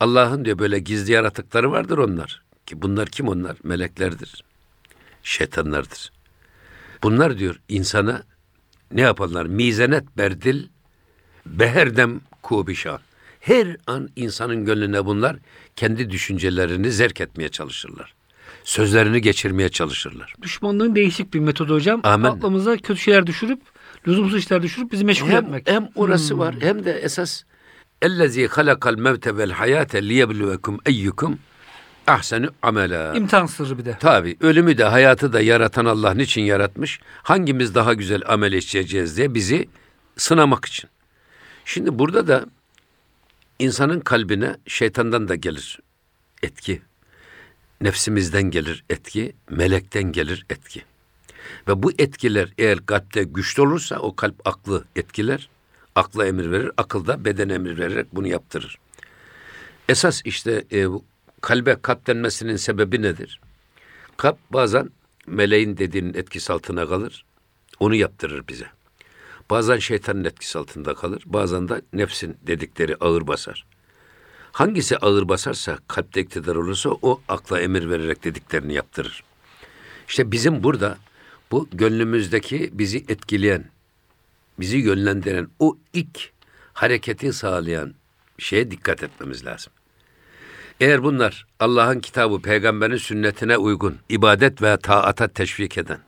[0.00, 2.42] Allah'ın diyor böyle gizli yaratıkları vardır onlar.
[2.66, 3.56] Ki bunlar kim onlar?
[3.62, 4.44] Meleklerdir.
[5.22, 6.12] Şeytanlardır.
[7.02, 8.22] Bunlar diyor insana
[8.92, 9.46] ne yaparlar?
[9.46, 10.68] Mizenet berdil
[11.46, 13.00] beherdem kubişan.
[13.40, 15.36] Her an insanın gönlüne bunlar
[15.76, 18.14] kendi düşüncelerini zerk etmeye çalışırlar.
[18.64, 20.34] Sözlerini geçirmeye çalışırlar.
[20.42, 22.00] Düşmanlığın değişik bir metodu hocam.
[22.04, 22.26] Amin.
[22.26, 23.60] Aklımıza kötü şeyler düşürüp,
[24.08, 25.68] lüzumsuz işler düşürüp bizi meşgul Hem, etmek.
[25.68, 25.74] Hmm.
[25.74, 27.42] hem orası var hem de esas
[28.02, 31.38] ellezî halakal mevte vel hayate liyebluvekum eyyukum
[32.06, 33.14] ahsenu amela.
[33.14, 33.96] İmtihan sırrı bir de.
[34.00, 37.00] Tabi ölümü de hayatı da yaratan Allah niçin yaratmış?
[37.22, 39.68] Hangimiz daha güzel amel işleyeceğiz diye bizi
[40.16, 40.90] sınamak için.
[41.64, 42.46] Şimdi burada da
[43.58, 45.78] insanın kalbine şeytandan da gelir
[46.42, 46.82] etki.
[47.82, 50.82] Nefsimizden gelir etki, melekten gelir etki.
[51.68, 55.48] Ve bu etkiler eğer kalpte güçlü olursa o kalp aklı etkiler,
[55.94, 58.78] akla emir verir, akıl da beden emir vererek bunu yaptırır.
[59.88, 60.86] Esas işte e,
[61.40, 63.40] kalbe kalp denmesinin sebebi nedir?
[64.16, 64.90] Kalp bazen
[65.26, 67.24] meleğin dediğinin etkisi altına kalır,
[67.80, 68.66] onu yaptırır bize.
[69.50, 73.66] Bazen şeytanın etkisi altında kalır, bazen de nefsin dedikleri ağır basar.
[74.52, 79.22] Hangisi ağır basarsa, kalpte iktidar olursa o akla emir vererek dediklerini yaptırır.
[80.08, 80.98] İşte bizim burada
[81.50, 83.64] bu gönlümüzdeki bizi etkileyen,
[84.60, 86.30] bizi yönlendiren o ilk
[86.72, 87.94] hareketi sağlayan
[88.38, 89.72] şeye dikkat etmemiz lazım.
[90.80, 96.00] Eğer bunlar Allah'ın kitabı, peygamberin sünnetine uygun, ibadet ve taata teşvik eden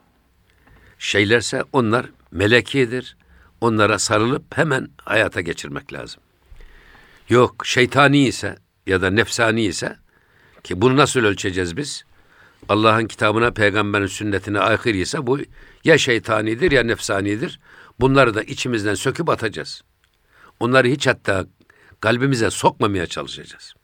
[0.99, 3.17] şeylerse onlar melekidir.
[3.61, 6.24] Onlara sarılıp hemen hayata geçirmek lazım.
[7.29, 8.57] Yok şeytani ise
[8.87, 9.97] ya da nefsani ise
[10.65, 12.05] ki bunu nasıl ölçeceğiz biz?
[12.69, 15.39] Allah'ın kitabına, peygamberin sünnetine aykırı ise bu
[15.85, 17.61] ya şeytanidir ya nefsanidir.
[18.01, 19.83] Bunları da içimizden söküp atacağız.
[20.61, 21.47] Onları hiç hatta
[22.01, 23.75] kalbimize sokmamaya çalışacağız.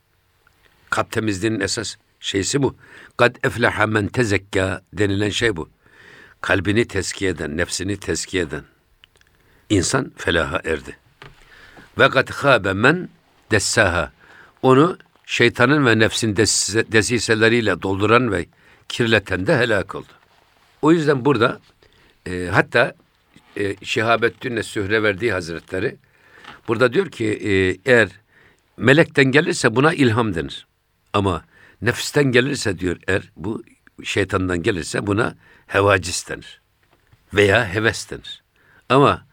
[0.89, 2.75] Kalp temizliğinin esas şeysi bu.
[3.17, 5.69] Kad efleha men tezekka denilen şey bu.
[6.41, 8.63] Kalbini teskiye eden, nefsini teskiye eden
[9.69, 10.97] insan felaha erdi.
[11.99, 13.09] Ve kad khâbe men
[13.51, 14.11] dessaha.
[14.61, 18.45] Onu şeytanın ve nefsin des- desiseleriyle dolduran ve
[18.89, 20.07] kirleten de helak oldu.
[20.81, 21.59] O yüzden burada
[22.25, 22.93] e, hatta
[23.57, 25.95] e, Şihabettin Sühreverdi Hazretleri
[26.67, 27.51] burada diyor ki e,
[27.91, 28.09] eğer
[28.77, 30.67] melekten gelirse buna ilham denir.
[31.13, 31.45] Ama
[31.81, 33.63] nefisten gelirse diyor eğer bu
[34.03, 35.35] şeytandan gelirse buna
[35.67, 36.61] hevacis denir.
[37.33, 38.43] Veya heves denir.
[38.89, 39.25] Ama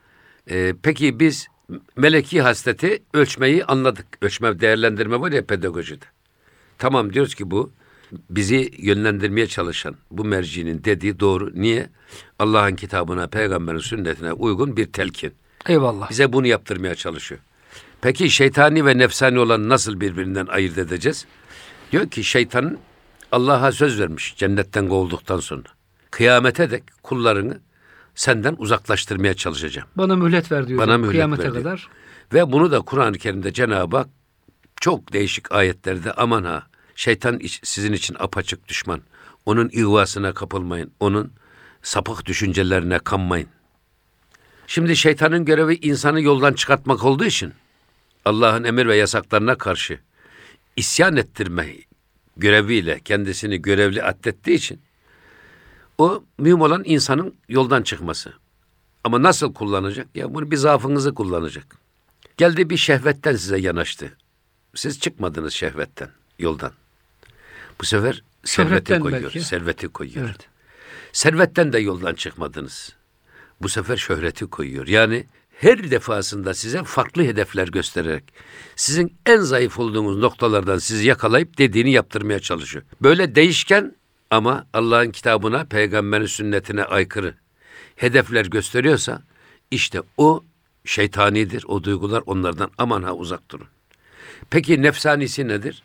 [0.51, 1.49] e, peki biz
[1.97, 4.07] meleki hasleti ölçmeyi anladık.
[4.23, 6.05] Ölçme değerlendirme var ya pedagojide.
[6.79, 7.73] Tamam diyoruz ki bu
[8.31, 11.51] bizi yönlendirmeye çalışan bu mercinin dediği doğru.
[11.55, 11.91] Niye?
[12.39, 15.33] Allah'ın kitabına, peygamberin sünnetine uygun bir telkin.
[15.67, 16.11] Eyvallah.
[16.11, 17.41] Bize bunu yaptırmaya çalışıyor.
[18.01, 21.27] Peki şeytani ve nefsani olan nasıl birbirinden ayırt edeceğiz?
[21.93, 22.79] Diyor ki şeytanın
[23.33, 25.69] Allah'a söz vermiş cennetten kovulduktan sonra.
[26.11, 27.61] Kıyamete dek kullarını
[28.19, 29.89] senden uzaklaştırmaya çalışacağım.
[29.97, 30.81] Bana mühlet ver diyor.
[30.81, 31.65] Bana mühlet Kıyamete ver diyor.
[31.65, 31.89] kadar.
[32.33, 34.09] Ve bunu da Kur'an-ı Kerim'de Cenab-ı Hak
[34.81, 39.03] çok değişik ayetlerde aman ha şeytan sizin için apaçık düşman.
[39.47, 40.93] Onun ihvasına kapılmayın.
[41.01, 41.33] Onun
[41.83, 43.49] sapık düşüncelerine kanmayın.
[44.67, 47.53] Şimdi şeytanın görevi insanı yoldan çıkartmak olduğu için
[48.25, 50.01] Allah'ın emir ve yasaklarına karşı
[50.77, 51.69] isyan ettirme
[52.37, 54.81] göreviyle kendisini görevli addettiği için
[55.99, 58.33] o mühim olan insanın yoldan çıkması.
[59.05, 60.07] Ama nasıl kullanacak?
[60.15, 61.77] Ya bunu bir zaafınızı kullanacak.
[62.37, 64.17] Geldi bir şehvetten size yanaştı.
[64.75, 66.73] Siz çıkmadınız şehvetten, yoldan.
[67.81, 69.41] Bu sefer serveti koyuyor, belki.
[69.41, 70.27] serveti koyuyor.
[70.27, 70.49] Evet.
[71.13, 72.93] Servetten de yoldan çıkmadınız.
[73.61, 74.87] bu sefer şöhreti koyuyor.
[74.87, 78.25] Yani her defasında size farklı hedefler göstererek
[78.77, 82.85] sizin en zayıf olduğunuz noktalardan sizi yakalayıp dediğini yaptırmaya çalışıyor.
[83.03, 83.95] Böyle değişken
[84.31, 87.35] ama Allah'ın kitabına, peygamberin sünnetine aykırı
[87.97, 89.23] hedefler gösteriyorsa
[89.71, 90.45] işte o
[90.85, 91.65] şeytanidir.
[91.69, 93.67] O duygular onlardan aman ha uzak durun.
[94.51, 95.83] Peki nefsanisi nedir?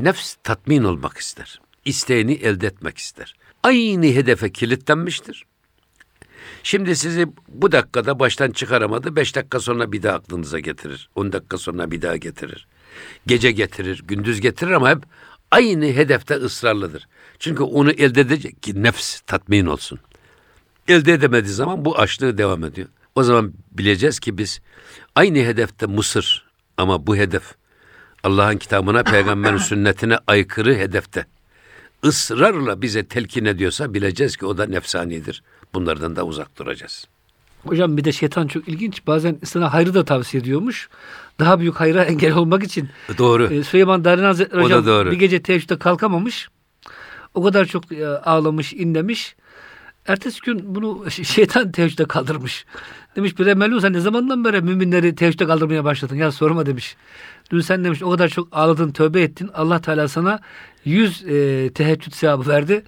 [0.00, 1.60] Nefs tatmin olmak ister.
[1.84, 3.34] İsteğini elde etmek ister.
[3.62, 5.44] Aynı hedefe kilitlenmiştir.
[6.62, 9.16] Şimdi sizi bu dakikada baştan çıkaramadı.
[9.16, 11.08] Beş dakika sonra bir daha aklınıza getirir.
[11.14, 12.66] On dakika sonra bir daha getirir.
[13.26, 14.98] Gece getirir, gündüz getirir ama hep
[15.50, 17.08] aynı hedefte ısrarlıdır.
[17.38, 19.98] Çünkü onu elde edecek ki nefs tatmin olsun.
[20.88, 22.88] Elde edemediği zaman bu açlığı devam ediyor.
[23.14, 24.60] O zaman bileceğiz ki biz
[25.14, 26.46] aynı hedefte Mısır
[26.76, 27.54] ama bu hedef
[28.24, 31.26] Allah'ın kitabına, peygamberin sünnetine aykırı hedefte
[32.04, 35.42] ısrarla bize telkin ediyorsa bileceğiz ki o da nefsanidir.
[35.74, 37.06] Bunlardan da uzak duracağız.
[37.64, 39.06] Hocam bir de şeytan çok ilginç.
[39.06, 40.88] Bazen sana hayrı da tavsiye ediyormuş.
[41.38, 42.88] Daha büyük hayra engel olmak için.
[43.18, 43.52] Doğru.
[43.52, 45.10] Ee, Süleyman Darin Hazretleri O hocam doğru.
[45.10, 46.48] bir gece teheccüde kalkamamış.
[47.36, 49.36] O kadar çok e, ağlamış, inlemiş.
[50.06, 52.64] Ertesi gün bunu şeytan teheccüde kaldırmış.
[53.16, 56.16] Demiş bir emelli sen ne zamandan beri müminleri teheccüde kaldırmaya başladın?
[56.16, 56.96] Ya sorma demiş.
[57.50, 59.50] Dün sen demiş o kadar çok ağladın, tövbe ettin.
[59.54, 60.40] Allah Teala sana
[60.84, 62.82] yüz e, teheccüd sevabı verdi.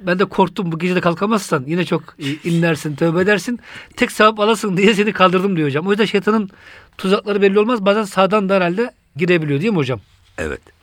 [0.00, 3.60] Ben de korktum bu gece de kalkamazsan yine çok e, inlersin, tövbe edersin.
[3.96, 5.86] Tek sevap alasın diye seni kaldırdım diyor hocam.
[5.86, 6.50] O yüzden şeytanın
[6.98, 7.84] tuzakları belli olmaz.
[7.84, 10.00] Bazen sağdan da herhalde girebiliyor değil mi hocam?
[10.38, 10.79] Evet.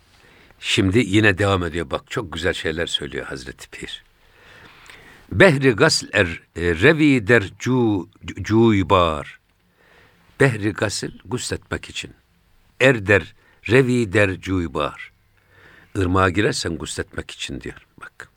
[0.59, 1.91] Şimdi yine devam ediyor.
[1.91, 4.03] Bak çok güzel şeyler söylüyor Hazreti Pir.
[5.31, 9.39] Behri gasl er e, revi der cu, cuybar.
[10.39, 12.11] Behri gasl gusletmek için.
[12.79, 13.35] Er der
[13.69, 15.11] revi der cuybar.
[15.95, 17.87] Irmağa girersen gusletmek için diyor.
[18.01, 18.29] Bak.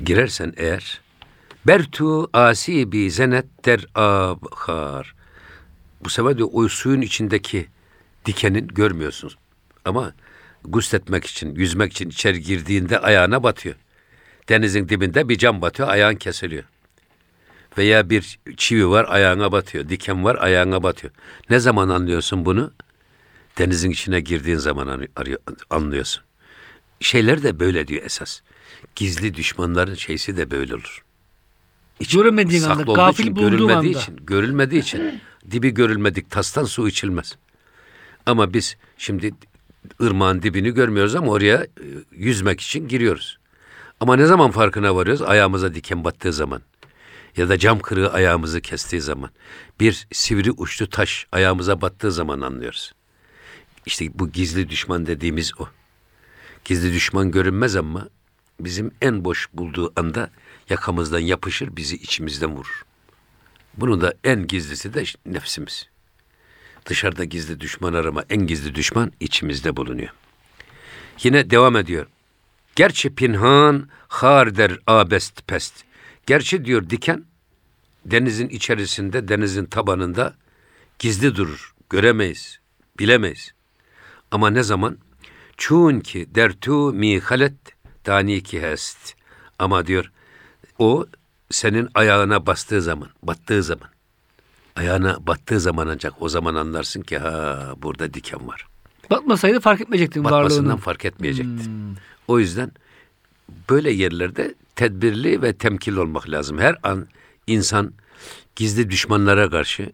[0.00, 1.00] Girersen eğer
[1.66, 5.14] Bertu asi bi zenet der abhar.
[6.04, 7.66] Bu sefer de o suyun içindeki
[8.26, 9.36] dikenin görmüyorsunuz.
[9.84, 10.12] Ama
[10.64, 13.74] gusletmek için, yüzmek için içeri girdiğinde ayağına batıyor.
[14.48, 16.64] Denizin dibinde bir cam batıyor, ayağın kesiliyor.
[17.78, 19.88] Veya bir çivi var, ayağına batıyor.
[19.88, 21.12] Diken var, ayağına batıyor.
[21.50, 22.72] Ne zaman anlıyorsun bunu?
[23.58, 25.06] Denizin içine girdiğin zaman
[25.70, 26.22] anlıyorsun.
[27.00, 28.40] Şeyler de böyle diyor esas.
[28.96, 31.04] Gizli düşmanların şeysi de böyle olur.
[32.00, 34.02] İç- Göremediğin anda, gafil için, bulduğun görülmediği anda.
[34.02, 35.20] için, görülmediği için
[35.50, 37.36] dibi görülmedik tastan su içilmez.
[38.26, 39.34] Ama biz şimdi
[40.02, 41.68] ırmağın dibini görmüyoruz ama oraya e,
[42.12, 43.38] yüzmek için giriyoruz.
[44.00, 45.22] Ama ne zaman farkına varıyoruz?
[45.22, 46.62] Ayağımıza diken battığı zaman
[47.36, 49.30] ya da cam kırığı ayağımızı kestiği zaman,
[49.80, 52.92] bir sivri uçlu taş ayağımıza battığı zaman anlıyoruz.
[53.86, 55.68] İşte bu gizli düşman dediğimiz o.
[56.64, 58.08] Gizli düşman görünmez ama
[58.60, 60.30] bizim en boş bulduğu anda
[60.68, 62.84] yakamızdan yapışır, bizi içimizden vurur.
[63.76, 65.88] Bunun da en gizlisi de nefsimiz.
[66.90, 70.10] Dışarıda gizli düşman arama, en gizli düşman içimizde bulunuyor.
[71.22, 72.06] Yine devam ediyor.
[72.76, 75.84] Gerçi pinhan har der abest pest.
[76.26, 77.24] Gerçi diyor diken
[78.04, 80.34] denizin içerisinde, denizin tabanında
[80.98, 81.74] gizli durur.
[81.90, 82.60] Göremeyiz,
[82.98, 83.54] bilemeyiz.
[84.30, 84.98] Ama ne zaman?
[85.56, 87.54] Çun ki dertu mi halet
[88.06, 89.14] dani ki hest.
[89.58, 90.12] Ama diyor
[90.78, 91.06] o
[91.50, 93.88] senin ayağına bastığı zaman, battığı zaman.
[94.80, 98.66] Ayağına battığı zaman ancak o zaman anlarsın ki ha burada diken var.
[99.10, 100.80] Batmasaydı fark etmeyecektin Batmasından varlığını.
[100.80, 101.64] fark etmeyecekti.
[102.28, 102.72] O yüzden
[103.70, 106.58] böyle yerlerde tedbirli ve temkinli olmak lazım.
[106.58, 107.06] Her an
[107.46, 107.92] insan
[108.56, 109.92] gizli düşmanlara karşı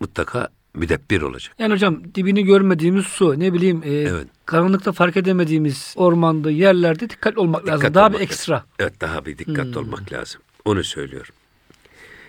[0.00, 1.54] mutlaka müdebbir olacak.
[1.58, 4.26] Yani hocam dibini görmediğimiz su ne bileyim e, Evet.
[4.46, 7.80] karanlıkta fark edemediğimiz ormanda yerlerde dikkat olmak lazım.
[7.80, 8.54] Dikkat Daha olmak bir ekstra.
[8.54, 8.68] lazım.
[8.78, 10.40] Evet daha bir dikkatli olmak lazım.
[10.64, 11.28] Onu söylüyor.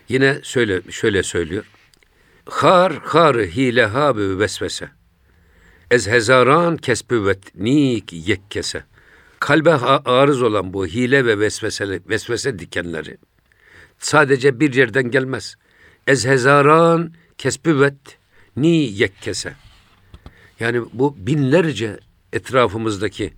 [0.10, 1.66] Yine söyle şöyle söylüyor.
[2.46, 4.90] Har har hile habü vesvese.
[5.92, 8.84] Ez hezaran kesbüvet nik yekkese.
[9.40, 13.18] Kalbe arız olan bu hile ve vesvese, vesvese dikenleri
[14.00, 15.56] sadece bir yerden gelmez.
[16.08, 18.18] Ez hezaran kesbüvet
[18.56, 19.56] ni yekkese.
[20.60, 22.00] Yani bu binlerce
[22.34, 23.34] etrafımızdaki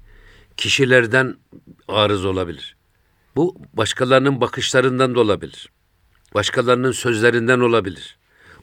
[0.58, 1.36] kişilerden
[1.88, 2.76] arız olabilir.
[3.36, 5.70] Bu başkalarının bakışlarından da olabilir.
[6.34, 8.18] Başkalarının sözlerinden olabilir.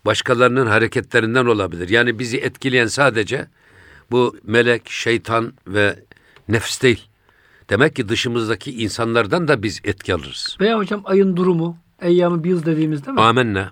[0.07, 1.89] Başkalarının hareketlerinden olabilir.
[1.89, 3.47] Yani bizi etkileyen sadece
[4.11, 5.99] bu melek, şeytan ve
[6.49, 7.09] nefs değil.
[7.71, 10.57] Demek ki dışımızdaki insanlardan da biz etki alırız.
[10.61, 13.21] Veya hocam ayın durumu, eyyamı biz dediğimiz değil mi?
[13.21, 13.71] Amenna.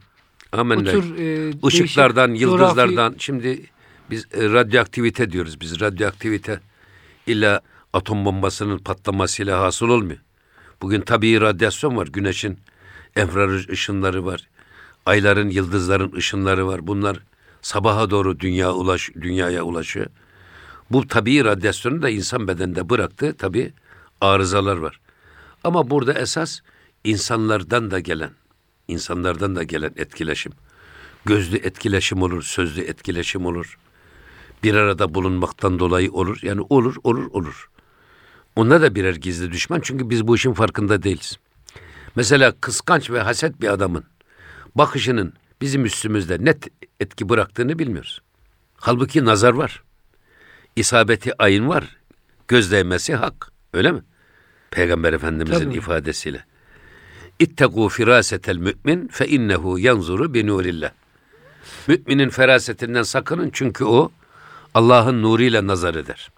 [0.52, 0.90] Amenna.
[0.90, 3.14] tür e, Işıklardan, yıldızlardan.
[3.18, 3.62] Şimdi
[4.10, 5.60] biz e, radyoaktivite diyoruz.
[5.60, 6.60] Biz radyoaktivite
[7.26, 7.60] illa
[7.92, 10.20] atom bombasının patlamasıyla hasıl olmuyor.
[10.82, 12.06] Bugün tabii radyasyon var.
[12.06, 12.58] Güneşin
[13.16, 14.48] Enfrared ışınları var.
[15.06, 16.86] Ayların, yıldızların ışınları var.
[16.86, 17.18] Bunlar
[17.62, 20.06] sabaha doğru dünya ulaş, dünyaya ulaşıyor.
[20.90, 23.72] Bu tabii radyasyonu da insan bedeninde bıraktığı tabii
[24.20, 25.00] arızalar var.
[25.64, 26.60] Ama burada esas
[27.04, 28.30] insanlardan da gelen,
[28.88, 30.52] insanlardan da gelen etkileşim.
[31.24, 33.78] Gözlü etkileşim olur, sözlü etkileşim olur.
[34.62, 36.38] Bir arada bulunmaktan dolayı olur.
[36.42, 37.70] Yani olur, olur, olur.
[38.56, 41.38] Onlar da birer gizli düşman çünkü biz bu işin farkında değiliz.
[42.16, 44.04] Mesela kıskanç ve haset bir adamın
[44.74, 46.68] bakışının bizim üstümüzde net
[47.00, 48.22] etki bıraktığını bilmiyoruz.
[48.76, 49.82] Halbuki nazar var.
[50.76, 51.96] İsabeti ayın var.
[52.48, 53.52] Göz değmesi hak.
[53.72, 54.02] Öyle mi?
[54.70, 55.76] Peygamber Efendimizin Tabii.
[55.78, 56.44] ifadesiyle.
[57.40, 60.90] İttegû firâsetel mü'min fe innehu yanzuru bi nurillah.
[61.86, 64.12] Müminin ferasetinden sakının çünkü o
[64.74, 66.30] Allah'ın nuruyla nazar eder.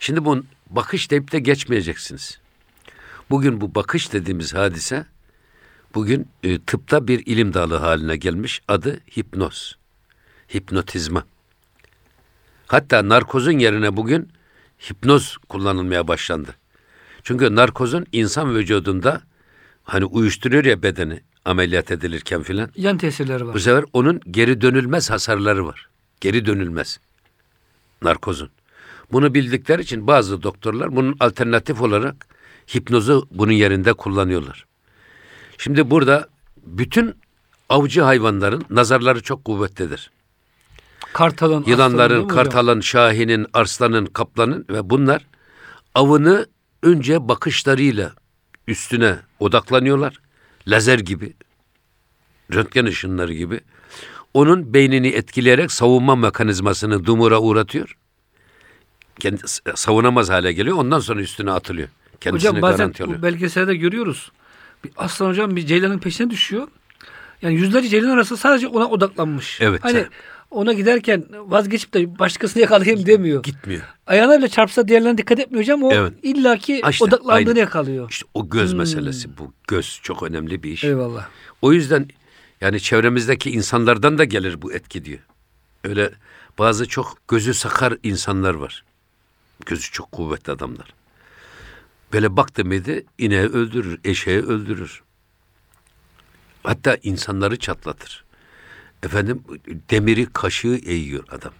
[0.00, 2.38] Şimdi bu bakış deyip de geçmeyeceksiniz.
[3.30, 5.06] Bugün bu bakış dediğimiz hadise
[5.94, 8.62] bugün e, tıpta bir ilim dalı haline gelmiş.
[8.68, 9.78] Adı hipnoz.
[10.54, 11.24] Hipnotizma.
[12.66, 14.28] Hatta narkozun yerine bugün
[14.90, 16.54] hipnoz kullanılmaya başlandı.
[17.22, 19.22] Çünkü narkozun insan vücudunda
[19.84, 22.70] hani uyuşturuyor ya bedeni ameliyat edilirken filan.
[22.76, 23.54] Yan tesirleri var.
[23.54, 25.88] Bu sefer onun geri dönülmez hasarları var.
[26.20, 27.00] Geri dönülmez.
[28.02, 28.50] Narkozun.
[29.12, 32.29] Bunu bildikleri için bazı doktorlar bunun alternatif olarak
[32.74, 34.66] hipnozu bunun yerinde kullanıyorlar.
[35.58, 37.14] Şimdi burada bütün
[37.68, 40.10] avcı hayvanların nazarları çok kuvvetlidir.
[41.12, 45.26] Kartalın, Yılanların, kartalın, şahinin, arslanın, kaplanın ve bunlar
[45.94, 46.46] avını
[46.82, 48.12] önce bakışlarıyla
[48.68, 50.20] üstüne odaklanıyorlar.
[50.66, 51.34] Lazer gibi,
[52.54, 53.60] röntgen ışınları gibi.
[54.34, 57.96] Onun beynini etkileyerek savunma mekanizmasını dumura uğratıyor.
[59.20, 59.42] Kendi,
[59.74, 60.76] savunamaz hale geliyor.
[60.76, 61.88] Ondan sonra üstüne atılıyor.
[62.20, 64.32] Kendisini Hocam bazen bu belgeselde görüyoruz.
[64.84, 66.68] Bir aslan hocam bir ceylanın peşine düşüyor.
[67.42, 69.60] Yani yüzlerce ceylan arası sadece ona odaklanmış.
[69.60, 70.06] Evet, Hani
[70.50, 73.42] ona giderken vazgeçip de başkasını yakalayayım demiyor.
[73.42, 73.82] Gitmiyor.
[74.06, 75.82] Ayağına bile çarpsa diğerlerine dikkat etmiyor hocam.
[75.82, 76.12] O Evet.
[76.22, 77.60] illaki işte, odaklandığını aynen.
[77.60, 78.10] yakalıyor.
[78.10, 78.78] İşte o göz Hmm.
[78.78, 79.52] meselesi bu.
[79.68, 80.84] Göz çok önemli bir iş.
[80.84, 81.28] Eyvallah.
[81.62, 82.08] O yüzden
[82.60, 85.20] yani çevremizdeki insanlardan da gelir bu etki diyor.
[85.84, 86.10] Öyle
[86.58, 88.84] bazı çok gözü sakar insanlar var.
[89.66, 90.94] Gözü çok kuvvetli adamlar.
[92.12, 95.02] Böyle baktı mıydı ineği öldürür, eşeği öldürür.
[96.62, 98.24] Hatta insanları çatlatır.
[99.02, 99.44] Efendim
[99.90, 101.52] demiri kaşığı eğiyor adam.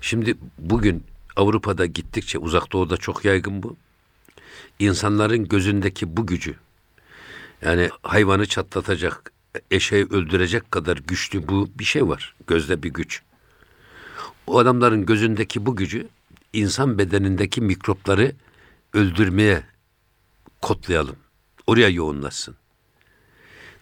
[0.00, 1.04] Şimdi bugün
[1.36, 3.76] Avrupa'da gittikçe uzak doğuda çok yaygın bu.
[4.78, 6.54] İnsanların gözündeki bu gücü
[7.62, 9.32] yani hayvanı çatlatacak,
[9.70, 12.34] eşeği öldürecek kadar güçlü bu bir şey var.
[12.46, 13.22] Gözde bir güç.
[14.46, 16.08] O adamların gözündeki bu gücü
[16.52, 18.32] insan bedenindeki mikropları
[18.96, 19.62] öldürmeye
[20.62, 21.16] kodlayalım.
[21.66, 22.56] Oraya yoğunlaşsın.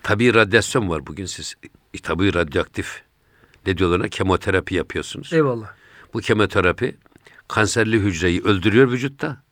[0.03, 1.55] Tabii radyasyon var bugün siz.
[1.94, 3.03] e, Tabii radyoaktif.
[3.66, 4.09] Ne diyorlar?
[4.09, 5.33] Kemoterapi yapıyorsunuz.
[5.33, 5.70] Eyvallah.
[6.14, 6.96] Bu kemoterapi
[7.48, 9.42] kanserli hücreyi öldürüyor vücutta.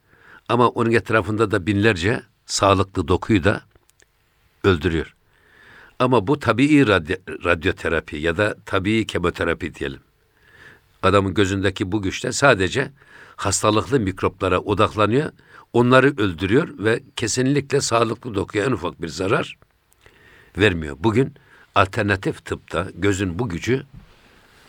[0.48, 3.62] Ama onun etrafında da binlerce sağlıklı dokuyu da
[4.64, 5.14] öldürüyor.
[5.98, 10.00] Ama bu tabii radyo, radyoterapi ya da tabii kemoterapi diyelim.
[11.02, 12.92] Adamın gözündeki bu güçte sadece
[13.36, 15.32] hastalıklı mikroplara odaklanıyor,
[15.72, 19.58] onları öldürüyor ve kesinlikle sağlıklı dokuya en ufak bir zarar
[20.58, 20.96] vermiyor.
[21.00, 21.34] Bugün
[21.74, 23.82] alternatif tıpta gözün bu gücü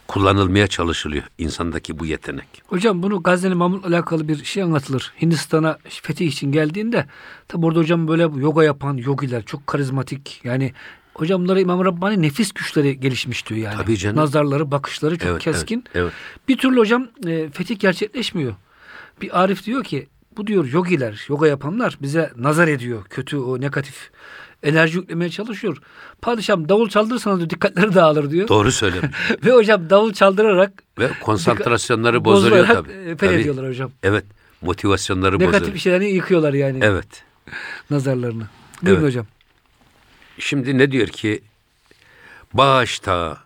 [0.08, 2.48] kullanılmaya çalışılıyor insandaki bu yetenek.
[2.68, 5.14] Hocam bunu Gazze'nin Mahmut'la alakalı bir şey anlatılır.
[5.22, 7.06] Hindistan'a fetih için geldiğinde
[7.48, 10.42] tabi orada hocam böyle yoga yapan yogiler çok karizmatik.
[10.44, 10.74] Yani
[11.14, 13.78] hocamları İmam Rabbani nefis güçleri gelişmiş diyor yani.
[13.78, 14.18] Tabii canım.
[14.18, 15.84] Nazarları, bakışları çok Evet, keskin.
[15.96, 16.14] evet, evet.
[16.48, 18.54] Bir türlü hocam e, fetih gerçekleşmiyor.
[19.22, 23.04] Bir Arif diyor ki bu diyor yogiler, yoga yapanlar bize nazar ediyor.
[23.10, 24.10] Kötü o negatif
[24.64, 25.78] enerji yüklemeye çalışıyor.
[26.22, 28.48] Padişahım davul çaldırırsanız diyor dikkatleri dağılır diyor.
[28.48, 29.12] Doğru söylemiş.
[29.46, 32.92] Ve hocam davul çaldırarak Ve konsantrasyonları bozuluyor tabii.
[32.92, 33.18] e, Tabii.
[33.18, 33.92] fethediyorlar hocam.
[34.04, 34.26] Evet.
[34.62, 35.78] Motivasyonları Negatif bozuluyor.
[35.80, 37.24] şeylerini yıkıyorlar yani Evet.
[37.90, 38.44] nazarlarını.
[38.82, 39.08] Buyurun Evet.
[39.10, 39.26] hocam.
[40.40, 41.44] Şimdi ne diyor ki?
[42.54, 43.44] Bağışta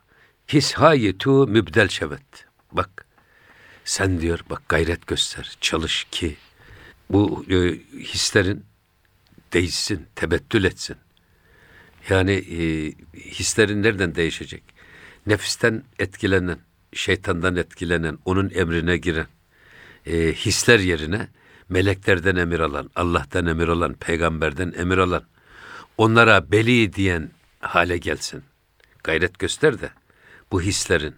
[0.53, 2.45] hishayetu mübdel şevet.
[2.71, 3.05] Bak
[3.85, 6.37] sen diyor bak gayret göster, çalış ki
[7.09, 7.55] bu e,
[7.99, 8.65] hislerin
[9.53, 10.97] değişsin, tebettül etsin.
[12.09, 14.63] Yani e, hislerin nereden değişecek?
[15.25, 16.59] Nefisten etkilenen,
[16.93, 19.27] şeytandan etkilenen, onun emrine giren
[20.05, 21.27] e, hisler yerine
[21.69, 25.23] meleklerden emir alan, Allah'tan emir alan, peygamberden emir alan,
[25.97, 28.43] onlara beli diyen hale gelsin.
[29.03, 29.89] Gayret göster de
[30.51, 31.15] bu hislerin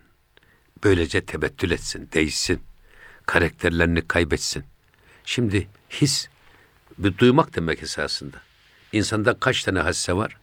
[0.84, 2.61] böylece tebettül etsin, değişsin.
[3.25, 4.63] Karakterlerini kaybetsin.
[5.25, 6.27] Şimdi his
[6.97, 8.38] bir duymak demek esasında.
[8.91, 10.38] insanda kaç tane hasse var?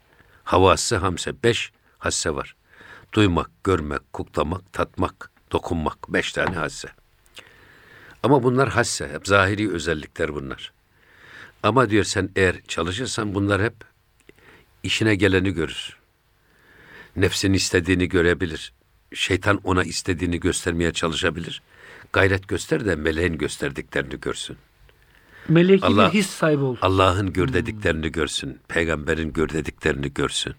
[0.45, 1.43] Havası hamse.
[1.43, 2.57] Beş hasse var.
[3.13, 6.13] Duymak, görmek, koklamak, tatmak, dokunmak.
[6.13, 6.89] Beş tane hasse.
[8.23, 9.09] Ama bunlar hasse.
[9.09, 10.73] Hep zahiri özellikler bunlar.
[11.63, 13.75] Ama diyor sen eğer çalışırsan bunlar hep
[14.87, 15.97] işine geleni görür.
[17.17, 18.73] Nefsin istediğini görebilir.
[19.15, 21.63] Şeytan ona istediğini göstermeye çalışabilir.
[22.13, 24.57] Gayret göster de meleğin gösterdiklerini görsün.
[25.49, 26.77] Meleki Allah- bir his sahibi ol.
[26.83, 28.59] Allah'ın gör dediklerini görsün.
[28.69, 30.55] Peygamberin gör dediklerini görsün.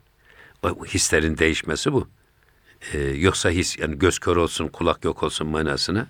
[0.63, 2.07] O hislerin değişmesi bu.
[2.93, 6.07] Ee, yoksa his yani göz kör olsun, kulak yok olsun manasına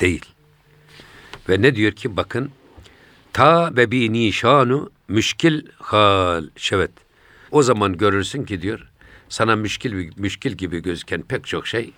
[0.00, 0.24] değil.
[1.48, 2.50] Ve ne diyor ki bakın
[3.32, 6.90] ta ve bi nişanu müşkil hal şevet.
[7.50, 8.88] O zaman görürsün ki diyor
[9.28, 11.92] sana müşkil müşkil gibi gözüken pek çok şey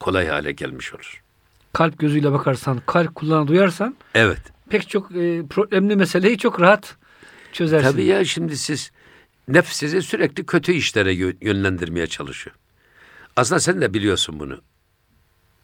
[0.00, 1.22] kolay hale gelmiş olur.
[1.72, 4.40] Kalp gözüyle bakarsan, kalp kulağına duyarsan Evet.
[4.70, 6.96] pek çok e, problemli meseleyi çok rahat
[7.52, 7.90] çözersin.
[7.90, 8.92] Tabii ya şimdi siz
[9.48, 12.56] nefs sizi sürekli kötü işlere yö- yönlendirmeye çalışıyor.
[13.36, 14.60] Aslında sen de biliyorsun bunu.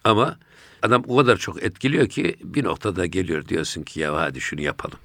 [0.04, 0.38] Ama
[0.82, 4.98] adam o kadar çok etkiliyor ki bir noktada geliyor diyorsun ki ya hadi şunu yapalım.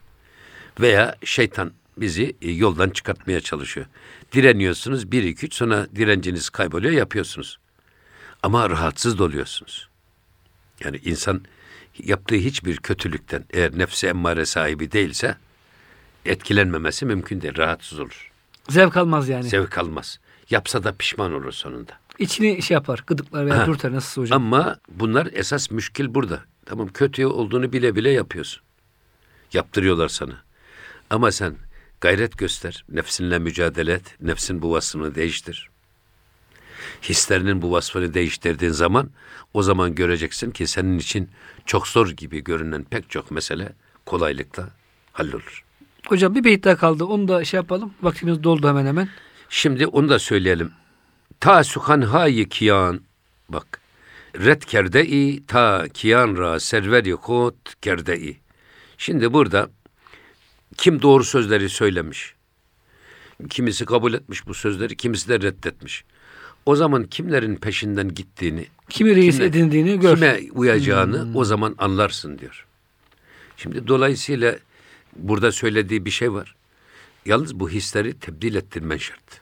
[0.80, 3.86] Veya şeytan bizi e, yoldan çıkartmaya çalışıyor.
[4.32, 7.60] Direniyorsunuz bir iki üç sonra direnciniz kayboluyor yapıyorsunuz.
[8.44, 9.90] Ama rahatsız da oluyorsunuz.
[10.84, 11.42] Yani insan
[12.04, 15.38] yaptığı hiçbir kötülükten eğer nefsi emmare sahibi değilse
[16.26, 17.58] etkilenmemesi mümkün değil.
[17.58, 18.32] Rahatsız olur.
[18.70, 19.44] Zevk almaz yani.
[19.44, 20.20] Zevk almaz.
[20.50, 21.92] Yapsa da pişman olur sonunda.
[22.20, 24.42] İçini şey yapar, gıdıklar veya dürter nasılsa hocam.
[24.42, 26.44] Ama bunlar esas müşkil burada.
[26.66, 28.64] Tamam kötü olduğunu bile bile yapıyorsun.
[29.54, 30.34] Yaptırıyorlar sana.
[31.10, 31.56] Ama sen
[32.04, 32.86] gayret göster.
[32.90, 34.16] Nefsinle mücadele et.
[34.22, 35.70] Nefsin bu vasfını değiştir.
[37.04, 39.10] Hislerinin bu vasfını değiştirdiğin zaman
[39.54, 41.30] o zaman göreceksin ki senin için
[41.66, 43.74] çok zor gibi görünen pek çok mesele
[44.06, 44.70] kolaylıkla
[45.14, 45.64] hallolur.
[46.08, 47.06] Hocam bir beyit daha kaldı.
[47.06, 47.94] Onu da şey yapalım.
[48.02, 49.10] Vaktimiz doldu hemen hemen.
[49.50, 50.72] Şimdi onu da söyleyelim.
[51.40, 53.02] Ta sukan hayi kiyan
[53.50, 53.82] bak.
[54.40, 58.38] Ret kerde-i ta kiyan ra serveri kod kerde-i.
[58.98, 59.70] Şimdi burada
[60.78, 62.34] kim doğru sözleri söylemiş?
[63.50, 66.04] Kimisi kabul etmiş bu sözleri, kimisi de reddetmiş.
[66.66, 70.16] O zaman kimlerin peşinden gittiğini, Kimi reis Kime- edindiğini gör.
[70.16, 72.66] kime uyacağını o zaman anlarsın diyor.
[73.58, 74.56] Şimdi dolayısıyla
[75.16, 76.56] burada söylediği bir şey var.
[77.26, 79.42] Yalnız bu hisleri tebdil ettirmen şart.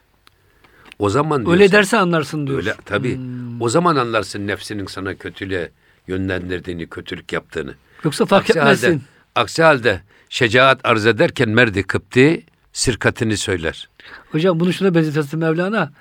[0.98, 2.58] O zaman diyor Öyle derse anlarsın diyor.
[2.58, 3.20] Öyle tabii.
[3.60, 5.70] O zaman anlarsın nefsinin sana kötülüğe
[6.08, 7.74] yönlendirdiğini, kötülük yaptığını.
[8.04, 8.88] Yoksa fark aksi etmezsin.
[8.88, 9.00] Halde,
[9.34, 10.02] aksi halde
[10.36, 13.88] şecaat arz ederken merdi kıpti sirkatini söyler.
[14.30, 15.92] Hocam bunu şuna benzetirsin Mevlana.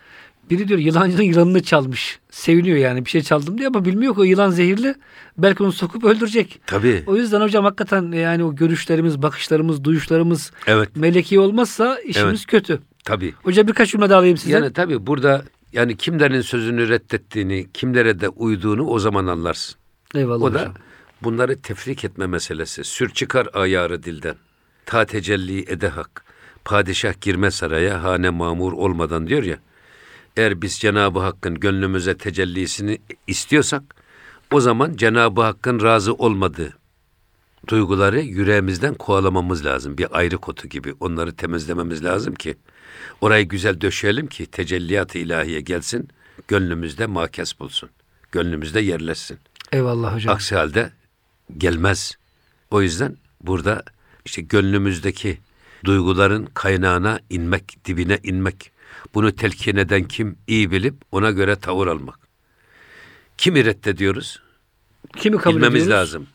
[0.49, 2.19] Biri diyor yılancının yılanını çalmış.
[2.29, 4.95] Seviniyor yani bir şey çaldım diye ama bilmiyor ki o yılan zehirli.
[5.37, 6.61] Belki onu sokup öldürecek.
[6.67, 7.03] Tabii.
[7.07, 10.89] O yüzden hocam hakikaten yani o görüşlerimiz, bakışlarımız, duyuşlarımız Evet.
[10.95, 12.45] meleki olmazsa işimiz Evet.
[12.47, 12.79] kötü.
[13.03, 13.33] Tabii.
[13.43, 14.53] Hocam birkaç cümle daha alayım size.
[14.53, 19.75] Yani tabii burada yani kimlerin sözünü reddettiğini, kimlere de uyduğunu o zaman anlarsın.
[20.15, 20.65] Eyvallah O hocam.
[20.65, 20.71] da
[21.23, 22.83] bunları tefrik etme meselesi.
[22.83, 24.35] Sür çıkar ayarı dilden.
[24.85, 26.23] Ta tecelli ede hak.
[26.65, 29.57] Padişah girme saraya hane mamur olmadan diyor ya.
[30.37, 33.83] Eğer biz Cenab-ı Hakk'ın gönlümüze tecellisini istiyorsak
[34.51, 36.81] o zaman Cenab-ı Hakk'ın razı olmadığı
[37.67, 39.97] duyguları yüreğimizden kovalamamız lazım.
[39.97, 42.55] Bir ayrı kotu gibi onları temizlememiz lazım ki
[43.21, 46.09] orayı güzel döşeyelim ki tecelliyat-ı ilahiye gelsin,
[46.47, 47.89] gönlümüzde makes bulsun.
[48.31, 49.39] Gönlümüzde yerleşsin.
[49.71, 50.35] Eyvallah hocam.
[50.35, 50.91] Aksi halde
[51.57, 52.17] gelmez.
[52.71, 53.83] O yüzden burada
[54.25, 55.37] işte gönlümüzdeki
[55.85, 58.71] duyguların kaynağına inmek, dibine inmek.
[59.13, 62.19] Bunu telkin eden kim iyi bilip ona göre tavır almak.
[63.37, 64.41] Kimi reddediyoruz?
[65.17, 65.99] Kimi kabul bilmemiz ediyoruz?
[65.99, 66.27] lazım.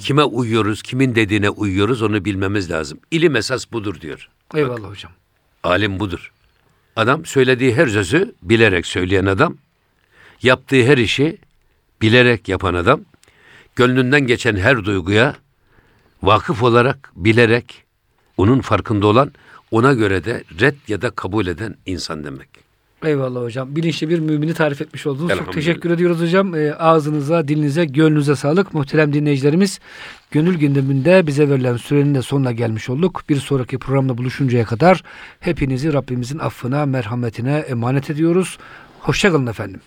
[0.00, 2.98] Kime uyuyoruz, kimin dediğine uyuyoruz onu bilmemiz lazım.
[3.10, 4.28] İlim esas budur diyor.
[4.54, 5.12] Eyvallah hocam.
[5.62, 6.32] Alim budur.
[6.96, 9.56] Adam söylediği her sözü bilerek söyleyen adam,
[10.42, 11.38] yaptığı her işi
[12.02, 13.00] bilerek yapan adam,
[13.76, 15.34] gönlünden geçen her duyguya
[16.22, 17.84] vakıf olarak, bilerek,
[18.36, 19.32] onun farkında olan,
[19.70, 22.48] ona göre de red ya da kabul eden insan demek.
[23.04, 23.76] Eyvallah hocam.
[23.76, 25.38] Bilinçli bir mümini tarif etmiş oldunuz.
[25.38, 26.54] Çok teşekkür ediyoruz hocam.
[26.54, 28.74] Ee, ağzınıza, dilinize, gönlünüze sağlık.
[28.74, 29.80] Muhterem dinleyicilerimiz,
[30.30, 33.22] gönül gündeminde bize verilen sürenin de sonuna gelmiş olduk.
[33.28, 35.02] Bir sonraki programda buluşuncaya kadar
[35.40, 38.58] hepinizi Rabbimizin affına, merhametine emanet ediyoruz.
[39.00, 39.80] Hoşçakalın efendim.